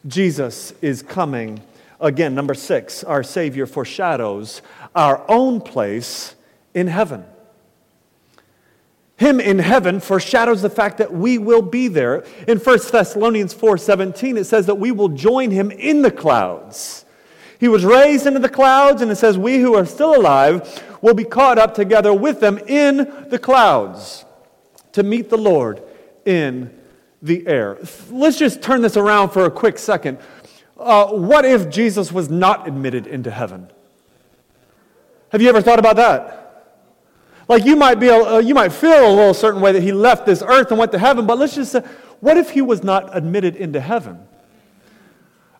Jesus 0.07 0.75
is 0.83 1.03
coming 1.03 1.63
again. 2.01 2.35
Number 2.35 2.55
six, 2.55 3.05
our 3.05 3.23
Savior 3.23 3.67
foreshadows 3.67 4.63
our 4.95 5.25
own 5.29 5.61
place 5.61 6.35
in 6.75 6.89
heaven. 6.89 7.25
Him 9.17 9.39
in 9.39 9.61
heaven 9.61 10.01
foreshadows 10.01 10.63
the 10.63 10.71
fact 10.71 10.99
that 10.99 11.13
we 11.13 11.39
will 11.39 11.63
be 11.63 11.87
there. 11.87 12.25
In 12.49 12.59
1 12.59 12.79
Thessalonians 12.91 13.55
4:17 13.55 14.37
it 14.37 14.45
says 14.45 14.67
that 14.67 14.75
we 14.75 14.91
will 14.91 15.11
join 15.11 15.53
him 15.53 15.71
in 15.71 16.03
the 16.03 16.11
clouds. 16.11 17.05
He 17.61 17.69
was 17.69 17.85
raised 17.85 18.27
into 18.27 18.41
the 18.41 18.49
clouds 18.49 19.01
and 19.01 19.13
it 19.13 19.17
says 19.17 19.39
we 19.39 19.61
who 19.61 19.77
are 19.77 19.87
still 19.87 20.17
alive 20.17 20.83
will 21.01 21.15
be 21.15 21.23
caught 21.23 21.57
up 21.57 21.75
together 21.75 22.13
with 22.13 22.41
them 22.41 22.59
in 22.67 23.29
the 23.29 23.39
clouds 23.39 24.25
to 24.91 25.05
meet 25.05 25.31
the 25.31 25.39
Lord 25.39 25.81
in 26.25 26.77
the 27.23 27.47
air. 27.47 27.79
Let's 28.11 28.39
just 28.39 28.61
turn 28.61 28.83
this 28.83 28.97
around 28.97 29.31
for 29.31 29.47
a 29.47 29.51
quick 29.51 29.79
second. 29.79 30.19
Uh, 30.77 31.07
what 31.13 31.45
if 31.45 31.71
Jesus 31.71 32.11
was 32.11 32.29
not 32.29 32.67
admitted 32.67 33.07
into 33.07 33.31
heaven? 33.31 33.71
Have 35.31 35.41
you 35.41 35.49
ever 35.49 35.63
thought 35.63 35.79
about 35.79 35.97
that? 35.97 36.43
Like 37.49 37.65
you 37.65 37.77
might 37.77 38.01
be, 38.01 38.09
a, 38.09 38.17
uh, 38.17 38.39
you 38.39 38.55
might 38.55 38.73
feel 38.73 39.07
a 39.07 39.15
little 39.15 39.35
certain 39.35 39.61
way 39.61 39.73
that 39.73 39.83
he 39.83 39.93
left 39.93 40.27
this 40.27 40.43
earth 40.43 40.71
and 40.71 40.79
went 40.79 40.93
to 40.93 40.99
heaven, 40.99 41.27
but 41.27 41.39
let's 41.39 41.55
just 41.55 41.73
say, 41.73 41.83
what 42.21 42.37
if 42.37 42.51
he 42.51 42.63
was 42.63 42.83
not 42.83 43.17
admitted 43.17 43.57
into 43.57 43.81
heaven? 43.81 44.27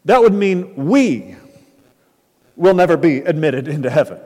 That 0.05 0.20
would 0.20 0.33
mean 0.33 0.75
we 0.75 1.37
will 2.57 2.75
never 2.75 2.96
be 2.96 3.18
admitted 3.18 3.68
into 3.68 3.88
heaven. 3.88 4.18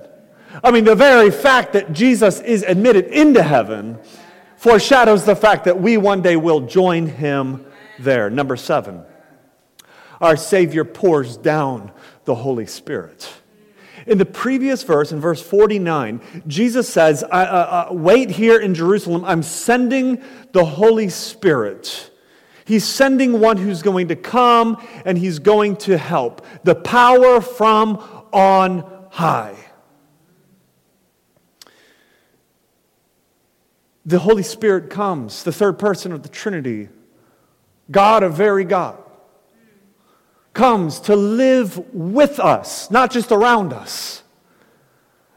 I 0.64 0.70
mean, 0.70 0.84
the 0.84 0.94
very 0.94 1.30
fact 1.30 1.74
that 1.74 1.92
Jesus 1.92 2.40
is 2.40 2.62
admitted 2.62 3.06
into 3.06 3.42
heaven 3.42 3.98
foreshadows 4.66 5.24
the 5.24 5.36
fact 5.36 5.66
that 5.66 5.80
we 5.80 5.96
one 5.96 6.20
day 6.22 6.34
will 6.34 6.62
join 6.62 7.06
him 7.06 7.64
there. 8.00 8.28
Number 8.28 8.56
seven, 8.56 9.04
our 10.20 10.36
Savior 10.36 10.84
pours 10.84 11.36
down 11.36 11.92
the 12.24 12.34
Holy 12.34 12.66
Spirit. 12.66 13.32
In 14.08 14.18
the 14.18 14.26
previous 14.26 14.82
verse, 14.82 15.12
in 15.12 15.20
verse 15.20 15.40
49, 15.40 16.20
Jesus 16.48 16.88
says, 16.88 17.22
uh, 17.22 17.26
uh, 17.26 17.88
Wait 17.92 18.28
here 18.28 18.58
in 18.58 18.74
Jerusalem, 18.74 19.24
I'm 19.24 19.44
sending 19.44 20.20
the 20.50 20.64
Holy 20.64 21.10
Spirit. 21.10 22.10
He's 22.64 22.84
sending 22.84 23.38
one 23.38 23.58
who's 23.58 23.82
going 23.82 24.08
to 24.08 24.16
come 24.16 24.84
and 25.04 25.16
he's 25.16 25.38
going 25.38 25.76
to 25.76 25.96
help. 25.96 26.44
The 26.64 26.74
power 26.74 27.40
from 27.40 27.98
on 28.32 29.06
high. 29.12 29.65
The 34.06 34.20
Holy 34.20 34.44
Spirit 34.44 34.88
comes, 34.88 35.42
the 35.42 35.52
third 35.52 35.80
person 35.80 36.12
of 36.12 36.22
the 36.22 36.28
Trinity, 36.28 36.88
God, 37.90 38.22
a 38.22 38.28
very 38.28 38.64
God, 38.64 39.02
comes 40.54 41.00
to 41.00 41.16
live 41.16 41.76
with 41.92 42.38
us, 42.38 42.88
not 42.88 43.10
just 43.10 43.32
around 43.32 43.72
us, 43.72 44.22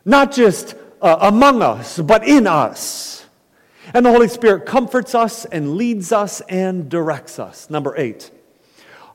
not 0.06 0.32
just 0.32 0.76
uh, 1.02 1.18
among 1.22 1.64
us, 1.64 1.98
but 2.00 2.26
in 2.28 2.46
us. 2.46 3.26
And 3.92 4.06
the 4.06 4.12
Holy 4.12 4.28
Spirit 4.28 4.68
comforts 4.68 5.16
us 5.16 5.46
and 5.46 5.76
leads 5.76 6.12
us 6.12 6.42
and 6.42 6.88
directs 6.90 7.40
us. 7.40 7.72
Number 7.72 7.96
eight, 7.98 8.30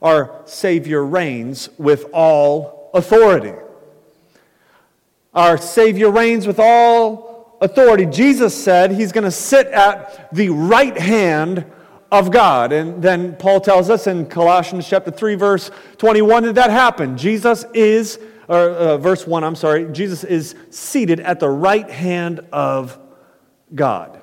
our 0.02 0.42
Savior 0.46 1.04
reigns 1.04 1.68
with 1.78 2.06
all 2.12 2.90
authority. 2.92 3.54
Our 5.32 5.58
Savior 5.58 6.10
reigns 6.10 6.44
with 6.44 6.58
all 6.58 7.23
authority. 7.60 8.06
Jesus 8.06 8.54
said 8.54 8.90
he's 8.90 9.12
going 9.12 9.24
to 9.24 9.30
sit 9.30 9.66
at 9.68 10.34
the 10.34 10.48
right 10.48 10.96
hand 10.96 11.64
of 12.10 12.30
God. 12.30 12.72
And 12.72 13.02
then 13.02 13.36
Paul 13.36 13.60
tells 13.60 13.90
us 13.90 14.06
in 14.06 14.26
Colossians 14.26 14.88
chapter 14.88 15.10
3, 15.10 15.34
verse 15.34 15.70
21, 15.98 16.44
that 16.44 16.54
that 16.54 16.70
happened. 16.70 17.18
Jesus 17.18 17.64
is, 17.74 18.18
or 18.48 18.70
uh, 18.70 18.98
verse 18.98 19.26
1, 19.26 19.42
I'm 19.42 19.56
sorry, 19.56 19.90
Jesus 19.92 20.24
is 20.24 20.54
seated 20.70 21.20
at 21.20 21.40
the 21.40 21.48
right 21.48 21.90
hand 21.90 22.40
of 22.52 22.98
God. 23.74 24.22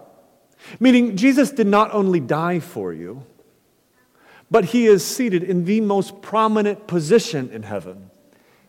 Meaning, 0.79 1.17
Jesus 1.17 1.51
did 1.51 1.67
not 1.67 1.93
only 1.93 2.19
die 2.19 2.59
for 2.59 2.93
you, 2.93 3.25
but 4.49 4.65
he 4.65 4.85
is 4.85 5.03
seated 5.03 5.43
in 5.43 5.65
the 5.65 5.81
most 5.81 6.21
prominent 6.21 6.87
position 6.87 7.49
in 7.49 7.63
heaven, 7.63 8.11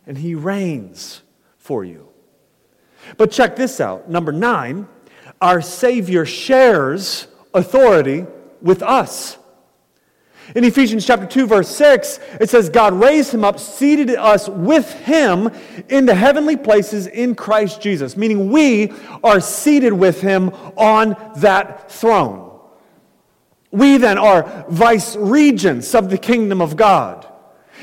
and 0.07 0.19
he 0.19 0.35
reigns 0.35 1.23
for 1.59 1.85
you. 1.85 2.12
But 3.17 3.31
check 3.31 3.57
this 3.57 3.81
out. 3.81 4.09
Number 4.09 4.33
nine, 4.33 4.89
our 5.41 5.61
Savior 5.61 6.25
shares 6.25 7.27
authority 7.55 8.27
with 8.61 8.83
us. 8.83 9.39
In 10.55 10.65
Ephesians 10.65 11.07
chapter 11.07 11.27
2 11.27 11.47
verse 11.47 11.69
6, 11.69 12.19
it 12.41 12.51
says 12.51 12.69
God 12.69 12.93
raised 12.95 13.33
him 13.33 13.45
up, 13.45 13.59
seated 13.59 14.11
us 14.11 14.49
with 14.49 14.93
him 15.01 15.51
in 15.89 16.05
the 16.05 16.15
heavenly 16.15 16.57
places 16.57 17.07
in 17.07 17.35
Christ 17.35 17.81
Jesus, 17.81 18.17
meaning 18.17 18.51
we 18.51 18.93
are 19.23 19.41
seated 19.41 19.93
with 19.93 20.21
him 20.21 20.51
on 20.77 21.17
that 21.37 21.91
throne. 21.91 22.61
We 23.71 23.97
then 23.97 24.19
are 24.19 24.67
vice 24.69 25.17
regents 25.17 25.95
of 25.95 26.11
the 26.11 26.19
kingdom 26.19 26.61
of 26.61 26.77
God. 26.77 27.32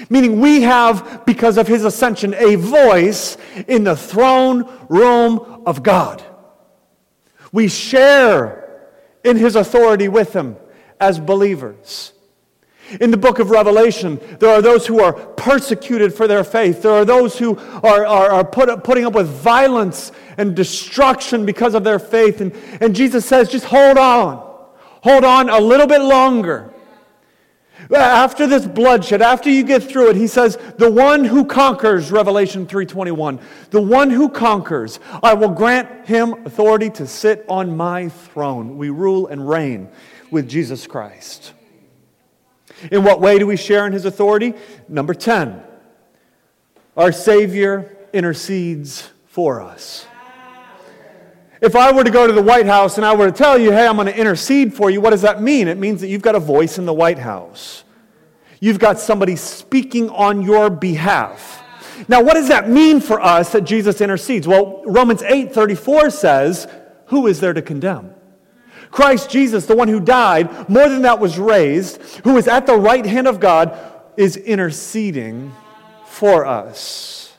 Meaning 0.09 0.39
we 0.39 0.61
have, 0.61 1.23
because 1.25 1.57
of 1.57 1.67
his 1.67 1.83
ascension, 1.83 2.33
a 2.35 2.55
voice 2.55 3.37
in 3.67 3.83
the 3.83 3.95
throne 3.95 4.69
room 4.89 5.63
of 5.65 5.83
God. 5.83 6.23
We 7.51 7.67
share 7.67 8.89
in 9.23 9.37
his 9.37 9.55
authority 9.55 10.07
with 10.07 10.33
him 10.33 10.55
as 10.99 11.19
believers. 11.19 12.13
In 12.99 13.11
the 13.11 13.17
book 13.17 13.37
of 13.37 13.51
Revelation, 13.51 14.19
there 14.39 14.49
are 14.49 14.61
those 14.61 14.87
who 14.87 15.01
are 15.01 15.13
persecuted 15.13 16.13
for 16.13 16.27
their 16.27 16.43
faith. 16.43 16.81
There 16.81 16.91
are 16.91 17.05
those 17.05 17.37
who 17.37 17.57
are, 17.57 18.05
are, 18.05 18.31
are 18.31 18.43
put, 18.43 18.83
putting 18.83 19.05
up 19.05 19.13
with 19.13 19.27
violence 19.27 20.11
and 20.37 20.55
destruction 20.55 21.45
because 21.45 21.75
of 21.75 21.83
their 21.83 21.99
faith. 21.99 22.41
And, 22.41 22.51
and 22.81 22.95
Jesus 22.95 23.25
says, 23.25 23.49
just 23.49 23.65
hold 23.65 23.97
on. 23.97 24.37
Hold 25.03 25.23
on 25.23 25.49
a 25.49 25.59
little 25.59 25.87
bit 25.87 26.01
longer. 26.01 26.68
After 27.93 28.45
this 28.45 28.65
bloodshed, 28.65 29.21
after 29.21 29.49
you 29.49 29.63
get 29.63 29.83
through 29.83 30.09
it, 30.11 30.15
he 30.15 30.27
says, 30.27 30.57
the 30.77 30.91
one 30.91 31.23
who 31.23 31.45
conquers, 31.45 32.11
Revelation 32.11 32.67
3.21, 32.67 33.41
the 33.71 33.81
one 33.81 34.09
who 34.09 34.29
conquers, 34.29 34.99
I 35.23 35.33
will 35.33 35.49
grant 35.49 36.05
him 36.07 36.45
authority 36.45 36.89
to 36.91 37.07
sit 37.07 37.45
on 37.47 37.75
my 37.75 38.09
throne. 38.09 38.77
We 38.77 38.89
rule 38.89 39.27
and 39.27 39.47
reign 39.47 39.89
with 40.29 40.49
Jesus 40.49 40.87
Christ. 40.87 41.53
In 42.91 43.03
what 43.03 43.21
way 43.21 43.39
do 43.39 43.47
we 43.47 43.57
share 43.57 43.87
in 43.87 43.93
his 43.93 44.05
authority? 44.05 44.53
Number 44.87 45.13
10, 45.13 45.63
our 46.95 47.11
Savior 47.11 47.97
intercedes 48.13 49.09
for 49.27 49.61
us. 49.61 50.05
If 51.61 51.75
I 51.75 51.91
were 51.91 52.03
to 52.03 52.11
go 52.11 52.25
to 52.25 52.31
the 52.31 52.41
White 52.41 52.65
House 52.65 52.97
and 52.97 53.05
I 53.05 53.13
were 53.13 53.25
to 53.25 53.31
tell 53.31 53.57
you, 53.57 53.71
hey, 53.71 53.85
I'm 53.85 53.95
going 53.95 54.07
to 54.07 54.17
intercede 54.17 54.73
for 54.73 54.89
you, 54.89 55.01
what 55.01 55.09
does 55.09 55.23
that 55.23 55.41
mean? 55.41 55.67
It 55.67 55.77
means 55.77 55.99
that 56.01 56.07
you've 56.07 56.21
got 56.21 56.35
a 56.35 56.39
voice 56.39 56.77
in 56.77 56.85
the 56.85 56.93
White 56.93 57.19
House. 57.19 57.83
You've 58.61 58.79
got 58.79 58.99
somebody 58.99 59.35
speaking 59.35 60.09
on 60.09 60.41
your 60.41 60.69
behalf. 60.69 61.63
Now, 62.07 62.23
what 62.23 62.35
does 62.35 62.47
that 62.47 62.69
mean 62.69 63.01
for 63.01 63.19
us 63.19 63.51
that 63.51 63.61
Jesus 63.61 63.99
intercedes? 63.99 64.47
Well, 64.47 64.83
Romans 64.85 65.21
8 65.21 65.53
34 65.53 66.09
says, 66.11 66.67
Who 67.07 67.27
is 67.27 67.41
there 67.41 67.53
to 67.53 67.61
condemn? 67.61 68.13
Christ 68.89 69.29
Jesus, 69.29 69.65
the 69.65 69.75
one 69.75 69.87
who 69.87 69.99
died, 69.99 70.69
more 70.69 70.87
than 70.87 71.01
that 71.03 71.19
was 71.19 71.37
raised, 71.37 72.01
who 72.23 72.37
is 72.37 72.47
at 72.47 72.65
the 72.65 72.75
right 72.75 73.05
hand 73.05 73.27
of 73.27 73.39
God, 73.39 73.77
is 74.17 74.37
interceding 74.37 75.53
for 76.05 76.45
us. 76.45 77.37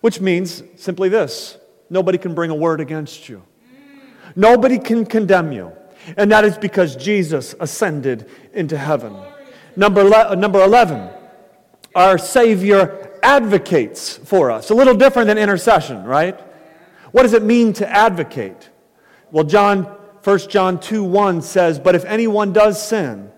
Which 0.00 0.20
means 0.20 0.62
simply 0.76 1.08
this 1.08 1.58
nobody 1.92 2.18
can 2.18 2.34
bring 2.34 2.50
a 2.50 2.54
word 2.54 2.80
against 2.80 3.28
you, 3.28 3.42
nobody 4.34 4.78
can 4.78 5.06
condemn 5.06 5.52
you. 5.52 5.72
And 6.16 6.32
that 6.32 6.44
is 6.44 6.58
because 6.58 6.96
Jesus 6.96 7.54
ascended 7.60 8.28
into 8.52 8.76
heaven. 8.76 9.16
Number, 9.76 10.02
le- 10.02 10.30
uh, 10.30 10.34
number 10.34 10.60
11, 10.60 11.08
our 11.94 12.18
Savior 12.18 13.12
advocates 13.22 14.16
for 14.16 14.50
us. 14.50 14.70
A 14.70 14.74
little 14.74 14.94
different 14.94 15.28
than 15.28 15.38
intercession, 15.38 16.02
right? 16.02 16.40
What 17.12 17.22
does 17.22 17.34
it 17.34 17.44
mean 17.44 17.72
to 17.74 17.88
advocate? 17.88 18.70
Well, 19.30 19.44
John 19.44 19.84
1 20.24 20.38
John 20.48 20.78
2 20.78 21.04
1 21.04 21.42
says, 21.42 21.78
But 21.78 21.94
if 21.94 22.04
anyone 22.04 22.52
does 22.52 22.80
sin, 22.82 23.30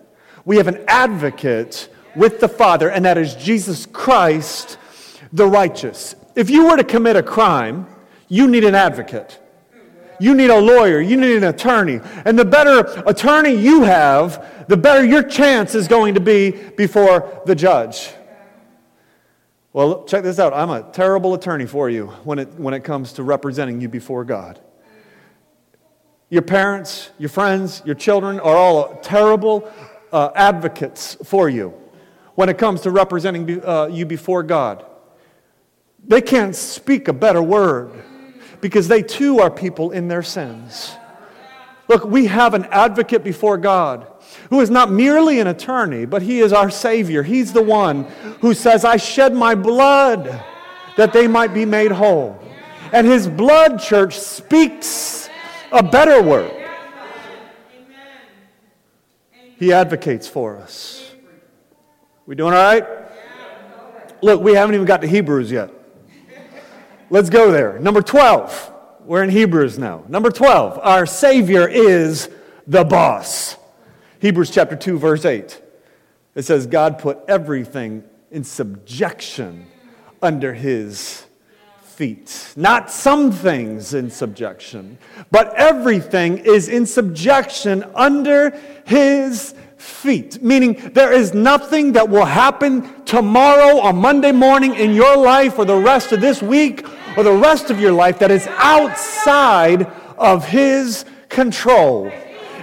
we 0.43 0.57
have 0.57 0.67
an 0.67 0.83
advocate 0.87 1.89
with 2.15 2.39
the 2.39 2.47
Father, 2.47 2.89
and 2.89 3.05
that 3.05 3.17
is 3.17 3.35
Jesus 3.35 3.85
Christ, 3.85 4.77
the 5.33 5.47
righteous. 5.47 6.15
If 6.35 6.49
you 6.49 6.67
were 6.67 6.77
to 6.77 6.83
commit 6.83 7.15
a 7.15 7.23
crime, 7.23 7.87
you 8.35 8.49
need 8.49 8.65
an 8.65 8.75
advocate. 8.75 9.39
You 10.19 10.35
need 10.35 10.49
a 10.49 10.59
lawyer. 10.59 10.99
You 10.99 11.15
need 11.15 11.37
an 11.37 11.45
attorney. 11.45 12.01
And 12.25 12.37
the 12.37 12.43
better 12.43 13.01
attorney 13.07 13.53
you 13.53 13.83
have, 13.83 14.67
the 14.67 14.75
better 14.75 15.05
your 15.05 15.23
chance 15.23 15.73
is 15.73 15.87
going 15.87 16.15
to 16.15 16.19
be 16.19 16.51
before 16.51 17.41
the 17.45 17.55
judge. 17.55 18.09
Well, 19.71 20.03
check 20.03 20.23
this 20.23 20.37
out. 20.37 20.53
I'm 20.53 20.69
a 20.69 20.83
terrible 20.91 21.33
attorney 21.33 21.65
for 21.65 21.89
you 21.89 22.07
when 22.25 22.39
it, 22.39 22.49
when 22.55 22.73
it 22.73 22.83
comes 22.83 23.13
to 23.13 23.23
representing 23.23 23.79
you 23.79 23.87
before 23.87 24.25
God. 24.25 24.59
Your 26.29 26.41
parents, 26.41 27.11
your 27.17 27.29
friends, 27.29 27.81
your 27.85 27.95
children 27.95 28.41
are 28.41 28.57
all 28.57 28.97
terrible 28.97 29.71
uh, 30.11 30.31
advocates 30.35 31.15
for 31.23 31.47
you 31.47 31.73
when 32.33 32.49
it 32.49 32.57
comes 32.57 32.81
to 32.81 32.91
representing 32.91 33.63
uh, 33.63 33.85
you 33.85 34.05
before 34.05 34.43
God. 34.43 34.85
They 36.05 36.21
can't 36.21 36.53
speak 36.53 37.07
a 37.07 37.13
better 37.13 37.41
word 37.41 37.93
because 38.65 38.87
they 38.87 39.03
too 39.03 39.41
are 39.41 39.51
people 39.51 39.91
in 39.91 40.07
their 40.07 40.23
sins. 40.23 40.95
Look, 41.87 42.03
we 42.03 42.25
have 42.25 42.55
an 42.55 42.65
advocate 42.71 43.23
before 43.23 43.59
God 43.59 44.07
who 44.49 44.59
is 44.59 44.71
not 44.71 44.89
merely 44.89 45.39
an 45.39 45.45
attorney, 45.45 46.07
but 46.07 46.23
he 46.23 46.39
is 46.39 46.51
our 46.51 46.71
Savior. 46.71 47.21
He's 47.21 47.53
the 47.53 47.61
one 47.61 48.05
who 48.41 48.55
says, 48.55 48.83
I 48.83 48.97
shed 48.97 49.35
my 49.35 49.53
blood 49.53 50.43
that 50.97 51.13
they 51.13 51.27
might 51.27 51.53
be 51.53 51.63
made 51.63 51.91
whole. 51.91 52.41
And 52.91 53.05
his 53.05 53.27
blood, 53.27 53.79
church, 53.79 54.17
speaks 54.17 55.29
a 55.71 55.83
better 55.83 56.23
word. 56.23 56.51
He 59.59 59.71
advocates 59.73 60.27
for 60.27 60.57
us. 60.57 61.07
We 62.25 62.33
doing 62.33 62.55
all 62.55 62.63
right? 62.63 62.83
Look, 64.23 64.41
we 64.41 64.55
haven't 64.55 64.73
even 64.73 64.87
got 64.87 65.01
to 65.01 65.07
Hebrews 65.07 65.51
yet. 65.51 65.69
Let's 67.11 67.29
go 67.29 67.51
there. 67.51 67.77
Number 67.79 68.01
12. 68.01 68.73
We're 69.05 69.23
in 69.23 69.29
Hebrews 69.29 69.77
now. 69.77 70.03
Number 70.07 70.31
12. 70.31 70.79
Our 70.81 71.05
Savior 71.05 71.67
is 71.67 72.29
the 72.65 72.83
boss. 72.83 73.57
Hebrews 74.19 74.49
chapter 74.49 74.75
2, 74.75 74.97
verse 74.97 75.23
8. 75.23 75.61
It 76.33 76.43
says, 76.43 76.65
God 76.65 76.97
put 76.97 77.19
everything 77.27 78.03
in 78.31 78.43
subjection 78.43 79.67
under 80.19 80.53
his 80.53 81.25
feet. 81.83 82.53
Not 82.55 82.89
some 82.89 83.31
things 83.31 83.93
in 83.93 84.09
subjection, 84.09 84.97
but 85.29 85.53
everything 85.55 86.39
is 86.39 86.67
in 86.67 86.87
subjection 86.87 87.83
under 87.93 88.49
his 88.85 89.53
feet. 89.85 90.41
Meaning, 90.41 90.91
there 90.93 91.13
is 91.13 91.33
nothing 91.33 91.93
that 91.93 92.09
will 92.09 92.25
happen 92.25 93.03
tomorrow 93.05 93.79
or 93.79 93.93
Monday 93.93 94.31
morning 94.31 94.75
in 94.75 94.93
your 94.93 95.15
life 95.15 95.57
or 95.59 95.65
the 95.65 95.77
rest 95.77 96.11
of 96.11 96.21
this 96.21 96.41
week 96.41 96.85
or 97.17 97.23
the 97.23 97.31
rest 97.31 97.69
of 97.69 97.79
your 97.79 97.91
life 97.91 98.19
that 98.19 98.31
is 98.31 98.47
outside 98.57 99.83
of 100.17 100.45
his 100.47 101.05
control. 101.29 102.11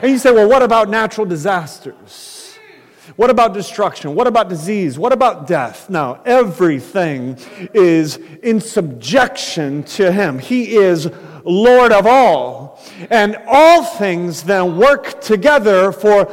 And 0.03 0.11
you 0.11 0.19
say, 0.19 0.33
well, 0.33 0.49
what 0.49 0.63
about 0.63 0.89
natural 0.89 1.27
disasters? 1.27 2.59
What 3.17 3.31
about 3.31 3.53
destruction? 3.53 4.15
What 4.15 4.27
about 4.27 4.49
disease? 4.49 4.99
What 4.99 5.13
about 5.13 5.47
death? 5.47 5.91
Now, 5.91 6.23
everything 6.25 7.37
is 7.75 8.17
in 8.43 8.61
subjection 8.61 9.83
to 9.85 10.11
Him. 10.11 10.39
He 10.39 10.77
is 10.77 11.11
Lord 11.45 11.93
of 11.93 12.07
all. 12.07 12.81
And 13.11 13.37
all 13.47 13.85
things 13.85 14.45
then 14.45 14.77
work 14.77 15.21
together 15.21 15.93
for 15.93 16.33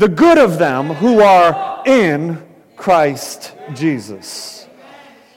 the 0.00 0.08
good 0.08 0.38
of 0.38 0.58
them 0.58 0.86
who 0.86 1.20
are 1.20 1.82
in 1.84 2.42
Christ 2.74 3.54
Jesus. 3.74 4.66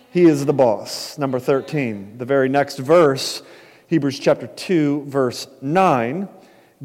He 0.10 0.24
is 0.24 0.46
the 0.46 0.54
boss. 0.54 1.18
Number 1.18 1.38
13, 1.38 2.18
the 2.18 2.24
very 2.24 2.48
next 2.48 2.78
verse, 2.78 3.44
Hebrews 3.88 4.20
chapter 4.20 4.48
2, 4.48 5.04
verse 5.06 5.48
9, 5.62 6.30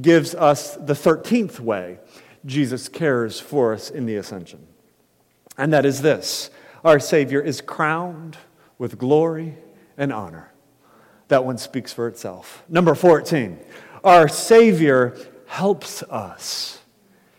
gives 0.00 0.34
us 0.34 0.74
the 0.74 0.94
13th 0.94 1.60
way 1.60 2.00
Jesus 2.44 2.88
cares 2.88 3.38
for 3.38 3.72
us 3.72 3.90
in 3.90 4.06
the 4.06 4.16
ascension. 4.16 4.66
And 5.56 5.72
that 5.72 5.86
is 5.86 6.02
this 6.02 6.50
our 6.84 6.98
Savior 6.98 7.40
is 7.40 7.60
crowned 7.60 8.38
with 8.76 8.98
glory 8.98 9.54
and 9.96 10.12
honor. 10.12 10.52
That 11.28 11.44
one 11.44 11.58
speaks 11.58 11.92
for 11.92 12.08
itself. 12.08 12.64
Number 12.68 12.96
14, 12.96 13.56
our 14.02 14.26
Savior 14.26 15.16
helps 15.46 16.02
us. 16.02 16.77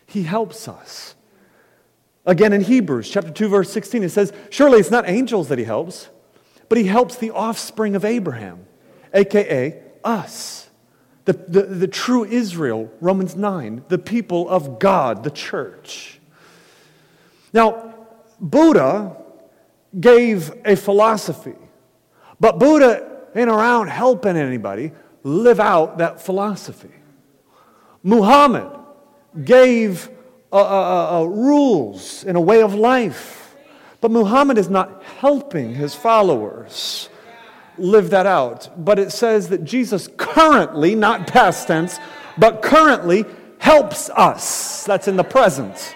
He 0.10 0.24
helps 0.24 0.68
us. 0.68 1.16
Again, 2.26 2.52
in 2.52 2.62
Hebrews 2.62 3.10
chapter 3.10 3.32
2, 3.32 3.48
verse 3.48 3.72
16, 3.72 4.04
it 4.04 4.10
says, 4.10 4.34
Surely 4.50 4.80
it's 4.80 4.92
not 4.92 5.08
angels 5.08 5.48
that 5.48 5.58
he 5.58 5.64
helps, 5.64 6.10
but 6.68 6.78
he 6.78 6.86
helps 6.86 7.16
the 7.16 7.32
offspring 7.32 7.96
of 7.96 8.04
Abraham, 8.04 8.66
aka 9.14 9.82
us 10.04 10.70
the, 11.30 11.34
the, 11.34 11.62
the 11.62 11.88
true 11.88 12.26
Israel, 12.26 12.92
Romans 13.00 13.36
9, 13.36 13.84
the 13.88 14.00
people 14.00 14.50
of 14.50 14.80
God, 14.80 15.24
the 15.24 15.30
church. 15.30 16.20
Now, 17.54 17.94
Buddha 18.40 19.16
gave 20.00 20.52
a 20.66 20.76
philosophy, 20.76 21.56
but 22.40 22.58
Buddha 22.58 23.28
ain't 23.36 23.50
around 23.50 23.90
helping 23.90 24.38
anybody. 24.38 24.92
live 25.22 25.60
out 25.60 26.00
that 26.00 26.20
philosophy. 26.20 26.90
Muhammad 28.02 28.79
gave 29.44 30.10
uh, 30.52 30.56
uh, 30.56 31.20
uh, 31.20 31.26
rules 31.26 32.24
and 32.24 32.38
a 32.38 32.42
way 32.42 32.62
of 32.62 32.74
life, 32.74 33.56
but 34.02 34.12
Muhammad 34.12 34.58
is 34.58 34.70
not 34.70 35.04
helping 35.04 35.76
his 35.76 35.94
followers 35.94 37.10
live 37.78 38.10
that 38.10 38.26
out. 38.26 38.70
But 38.78 39.00
it 39.00 39.12
says 39.12 39.50
that 39.50 39.64
Jesus 39.64 40.10
currently, 40.18 40.96
not 40.96 41.28
past 41.28 41.68
tense, 41.68 42.00
but 42.38 42.62
currently 42.62 43.26
helps 43.60 44.10
us. 44.10 44.86
That's 44.86 45.08
in 45.08 45.18
the 45.18 45.24
present. 45.24 45.96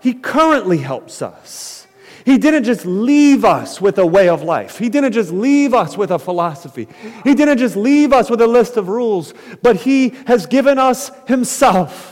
He 0.00 0.14
currently 0.14 0.78
helps 0.78 1.22
us. 1.22 1.86
He 2.24 2.38
didn't 2.38 2.64
just 2.64 2.86
leave 2.86 3.44
us 3.44 3.80
with 3.80 3.98
a 3.98 4.06
way 4.06 4.28
of 4.28 4.42
life. 4.42 4.78
He 4.78 4.88
didn't 4.88 5.12
just 5.12 5.32
leave 5.32 5.74
us 5.74 5.96
with 5.96 6.10
a 6.10 6.18
philosophy. 6.18 6.88
He 7.24 7.34
didn't 7.34 7.58
just 7.58 7.76
leave 7.76 8.12
us 8.12 8.30
with 8.30 8.40
a 8.40 8.46
list 8.46 8.76
of 8.76 8.88
rules, 8.88 9.34
but 9.60 9.76
He 9.76 10.10
has 10.26 10.46
given 10.46 10.78
us 10.78 11.10
Himself. 11.26 12.11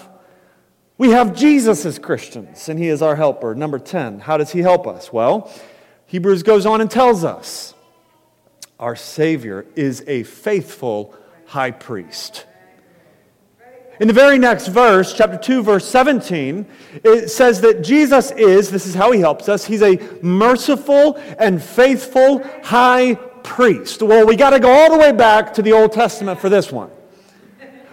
We 1.01 1.13
have 1.13 1.35
Jesus 1.35 1.87
as 1.87 1.99
Christians, 1.99 2.69
and 2.69 2.79
He 2.79 2.89
is 2.89 3.01
our 3.01 3.17
helper. 3.17 3.55
Number 3.55 3.79
10, 3.79 4.21
how 4.21 4.37
does 4.37 4.51
He 4.51 4.61
help 4.61 4.87
us? 4.87 5.11
Well, 5.11 5.51
Hebrews 6.05 6.43
goes 6.43 6.67
on 6.67 6.83
and 6.83 6.91
tells 6.91 7.25
us 7.25 7.73
our 8.79 8.95
Savior 8.95 9.65
is 9.75 10.05
a 10.07 10.25
faithful 10.25 11.15
high 11.47 11.71
priest. 11.71 12.45
In 13.99 14.09
the 14.09 14.13
very 14.13 14.39
next 14.39 14.67
verse, 14.67 15.15
chapter 15.15 15.39
2, 15.39 15.63
verse 15.63 15.89
17, 15.89 16.67
it 17.03 17.31
says 17.31 17.63
that 17.63 17.81
Jesus 17.81 18.31
is, 18.33 18.71
this 18.71 18.85
is 18.85 18.95
how 18.95 19.11
he 19.11 19.21
helps 19.21 19.49
us, 19.49 19.65
he's 19.65 19.83
a 19.83 19.97
merciful 20.21 21.17
and 21.39 21.63
faithful 21.63 22.45
high 22.63 23.15
priest. 23.43 24.03
Well, 24.03 24.27
we 24.27 24.37
got 24.37 24.51
to 24.51 24.61
go 24.61 24.71
all 24.71 24.93
the 24.93 24.99
way 24.99 25.13
back 25.13 25.55
to 25.55 25.63
the 25.63 25.73
Old 25.73 25.93
Testament 25.93 26.39
for 26.39 26.51
this 26.51 26.71
one. 26.71 26.91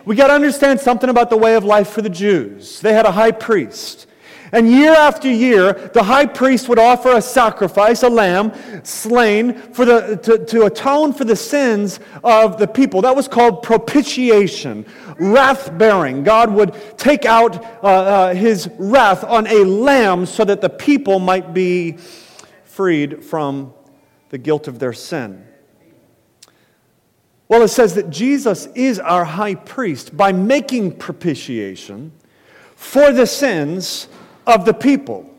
We 0.08 0.16
got 0.16 0.28
to 0.28 0.34
understand 0.34 0.80
something 0.80 1.10
about 1.10 1.30
the 1.30 1.36
way 1.36 1.56
of 1.56 1.66
life 1.66 1.90
for 1.90 2.02
the 2.02 2.10
Jews. 2.10 2.80
They 2.80 2.94
had 2.94 3.06
a 3.06 3.12
high 3.12 3.34
priest. 3.34 4.08
And 4.54 4.72
year 4.72 4.94
after 4.94 5.30
year, 5.30 5.74
the 5.74 6.02
high 6.02 6.28
priest 6.28 6.70
would 6.70 6.80
offer 6.80 7.12
a 7.12 7.22
sacrifice, 7.22 8.04
a 8.04 8.10
lamb 8.10 8.54
slain, 8.86 9.54
for 9.74 9.84
the, 9.84 10.16
to, 10.24 10.46
to 10.46 10.64
atone 10.64 11.12
for 11.12 11.26
the 11.26 11.36
sins 11.36 12.00
of 12.24 12.58
the 12.58 12.68
people. 12.68 13.02
That 13.02 13.18
was 13.18 13.28
called 13.28 13.64
propitiation, 13.64 14.86
wrath 15.20 15.78
bearing. 15.78 16.24
God 16.24 16.54
would 16.54 16.74
take 16.98 17.26
out 17.26 17.62
uh, 17.84 17.88
uh, 17.88 18.34
his 18.34 18.70
wrath 18.78 19.26
on 19.26 19.46
a 19.48 19.66
lamb 19.66 20.26
so 20.26 20.46
that 20.46 20.62
the 20.62 20.70
people 20.70 21.20
might 21.20 21.54
be 21.54 21.98
freed 22.64 23.26
from 23.26 23.74
the 24.30 24.38
guilt 24.38 24.70
of 24.70 24.80
their 24.80 24.94
sin. 24.94 25.47
Well, 27.50 27.62
it 27.62 27.70
says 27.70 27.96
that 27.96 28.10
Jesus 28.10 28.68
is 28.76 29.00
our 29.00 29.24
high 29.24 29.56
priest 29.56 30.16
by 30.18 30.32
making 30.32 30.98
propitiation 30.98 32.12
for 32.76 33.12
the 33.12 33.26
sins 33.26 34.08
of 34.46 34.66
the 34.66 34.74
people. 34.74 35.30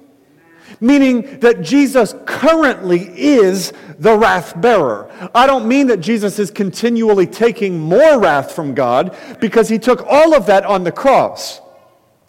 Meaning 0.81 1.41
that 1.41 1.63
Jesus 1.63 2.15
currently 2.25 3.11
is 3.17 3.73
the 3.99 4.17
wrath 4.17 4.59
bearer. 4.61 5.11
I 5.35 5.47
don't 5.47 5.67
mean 5.67 5.87
that 5.89 6.01
Jesus 6.01 6.39
is 6.39 6.51
continually 6.51 7.27
taking 7.27 7.79
more 7.79 8.21
wrath 8.21 8.53
from 8.53 8.75
God 8.75 9.17
because 9.41 9.69
he 9.69 9.79
took 9.79 10.07
all 10.07 10.35
of 10.35 10.47
that 10.47 10.65
on 10.65 10.85
the 10.85 10.93
cross. 10.93 11.61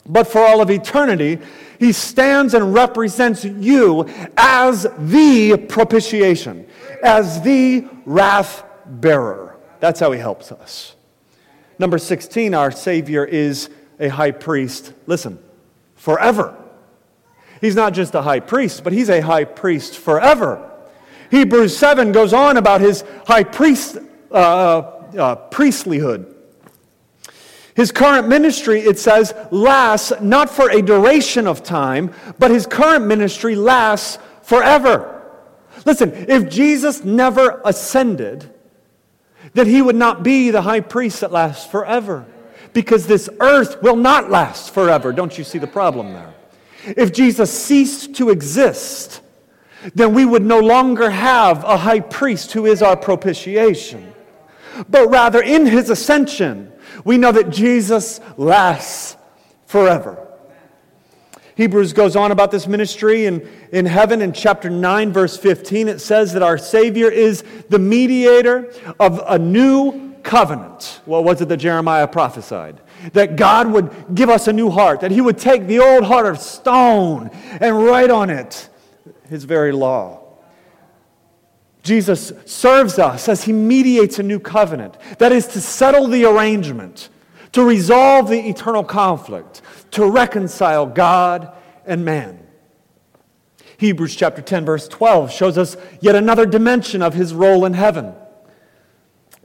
But 0.06 0.28
for 0.28 0.39
all 0.39 0.62
of 0.62 0.72
eternity, 0.72 1.39
he 1.80 1.92
stands 1.92 2.54
and 2.54 2.74
represents 2.74 3.46
you 3.46 4.08
as 4.36 4.88
the 4.98 5.58
propitiation, 5.70 6.65
as 7.04 7.42
the 7.42 7.88
wrath 8.06 8.63
bearer. 8.86 9.48
That's 9.80 10.00
how 10.00 10.12
he 10.12 10.20
helps 10.20 10.52
us. 10.52 10.96
Number 11.78 11.98
16, 11.98 12.54
our 12.54 12.72
Savior 12.72 13.24
is 13.24 13.70
a 14.00 14.10
high 14.10 14.32
priest. 14.32 14.94
Listen, 15.08 15.39
forever. 15.96 16.56
He's 17.62 17.76
not 17.76 17.94
just 17.94 18.15
a 18.15 18.22
high 18.22 18.39
priest, 18.39 18.84
but 18.84 18.94
he's 18.94 19.10
a 19.10 19.22
high 19.22 19.46
priest 19.46 19.98
forever. 19.98 20.70
Hebrews 21.32 21.78
7 21.78 22.12
goes 22.12 22.34
on 22.34 22.58
about 22.58 22.82
his 22.82 23.04
high 23.28 23.44
priest, 23.44 23.98
uh, 24.32 24.36
uh, 24.36 25.50
priestlyhood. 25.50 26.36
His 27.76 27.92
current 27.92 28.28
ministry, 28.28 28.82
it 28.82 29.00
says, 29.00 29.34
lasts 29.52 30.12
not 30.22 30.50
for 30.50 30.70
a 30.70 30.82
duration 30.82 31.48
of 31.48 31.63
time, 31.63 32.13
but 32.38 32.52
his 32.52 32.65
current 32.65 33.06
ministry 33.06 33.56
lasts 33.56 34.18
forever. 34.42 35.24
Listen, 35.86 36.12
if 36.28 36.50
Jesus 36.50 37.04
never 37.06 37.62
ascended, 37.63 38.54
then 39.53 39.67
he 39.67 39.81
would 39.81 39.95
not 39.95 40.23
be 40.23 40.51
the 40.51 40.62
high 40.62 40.79
priest 40.79 41.21
that 41.21 41.31
lasts 41.31 41.69
forever. 41.69 42.25
Because 42.73 43.07
this 43.07 43.29
earth 43.39 43.81
will 43.81 43.95
not 43.95 44.29
last 44.29 44.73
forever. 44.73 45.12
Don't 45.12 45.38
you 45.38 45.43
see 45.43 45.57
the 45.57 45.67
problem 45.67 46.13
there? 46.13 46.33
If 46.85 47.12
Jesus 47.12 47.51
ceased 47.51 48.15
to 48.15 48.29
exist, 48.29 49.21
then 49.95 50.13
we 50.13 50.25
would 50.25 50.43
no 50.43 50.59
longer 50.59 51.09
have 51.09 51.63
a 51.63 51.77
high 51.77 51.99
priest 51.99 52.51
who 52.51 52.65
is 52.65 52.81
our 52.81 52.95
propitiation. 52.95 54.13
But 54.88 55.09
rather, 55.09 55.41
in 55.41 55.65
his 55.65 55.89
ascension, 55.89 56.71
we 57.03 57.17
know 57.17 57.31
that 57.31 57.49
Jesus 57.49 58.19
lasts 58.38 59.17
forever. 59.65 60.29
Hebrews 61.60 61.91
goes 61.91 62.15
on 62.15 62.32
about 62.32 62.52
this 62.52 62.67
ministry 62.67 63.26
in, 63.26 63.45
in 63.74 63.86
heaven 63.86 64.22
in 64.22 64.32
chapter 64.32 64.69
9, 64.69 65.12
verse 65.12 65.36
15. 65.36 65.89
It 65.89 66.00
says 66.00 66.32
that 66.32 66.41
our 66.41 66.58
Savior 66.58 67.12
is 67.12 67.43
the 67.67 67.78
mediator 67.78 68.74
of 68.98 69.22
a 69.28 69.38
new 69.38 70.13
covenant. 70.24 71.02
What 71.04 71.26
was 71.26 71.41
it 71.41 71.50
that 71.50 71.58
Jeremiah 71.58 72.08
prophesied? 72.08 72.80
that 73.13 73.36
God 73.36 73.72
would 73.72 73.93
give 74.13 74.30
us 74.30 74.48
a 74.48 74.54
new 74.54 74.69
heart, 74.69 75.02
that 75.02 75.12
He 75.12 75.22
would 75.22 75.38
take 75.38 75.67
the 75.67 75.80
old 75.80 76.04
heart 76.04 76.26
of 76.26 76.39
stone 76.39 77.30
and 77.60 77.86
write 77.86 78.10
on 78.10 78.30
it 78.30 78.69
His 79.30 79.43
very 79.43 79.72
law. 79.72 80.22
Jesus 81.84 82.32
serves 82.45 83.00
us 83.00 83.30
as 83.30 83.43
He 83.43 83.54
mediates 83.54 84.19
a 84.19 84.24
new 84.24 84.39
covenant, 84.39 84.98
that 85.17 85.32
is, 85.32 85.48
to 85.48 85.62
settle 85.62 86.08
the 86.08 86.26
arrangement, 86.26 87.10
to 87.54 87.63
resolve 87.63 88.30
the 88.30 88.50
eternal 88.50 88.84
conflict, 88.84 89.62
to 89.91 90.10
reconcile 90.10 90.86
God 90.86 91.56
and 91.86 92.04
man. 92.06 92.45
Hebrews 93.78 94.15
chapter 94.15 94.41
10, 94.41 94.65
verse 94.65 94.88
12 94.88 95.32
shows 95.32 95.58
us 95.58 95.78
yet 96.02 96.15
another 96.15 96.45
dimension 96.45 97.02
of 97.02 97.13
his 97.13 97.34
role 97.34 97.63
in 97.65 97.73
heaven. 97.73 98.13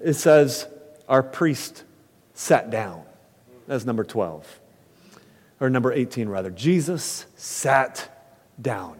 It 0.02 0.14
says, 0.14 0.66
Our 1.08 1.22
priest 1.22 1.84
sat 2.34 2.70
down. 2.70 3.04
That's 3.66 3.84
number 3.84 4.04
12. 4.04 4.60
Or 5.60 5.70
number 5.70 5.92
18, 5.92 6.28
rather. 6.28 6.50
Jesus 6.50 7.26
sat 7.36 8.10
down. 8.60 8.96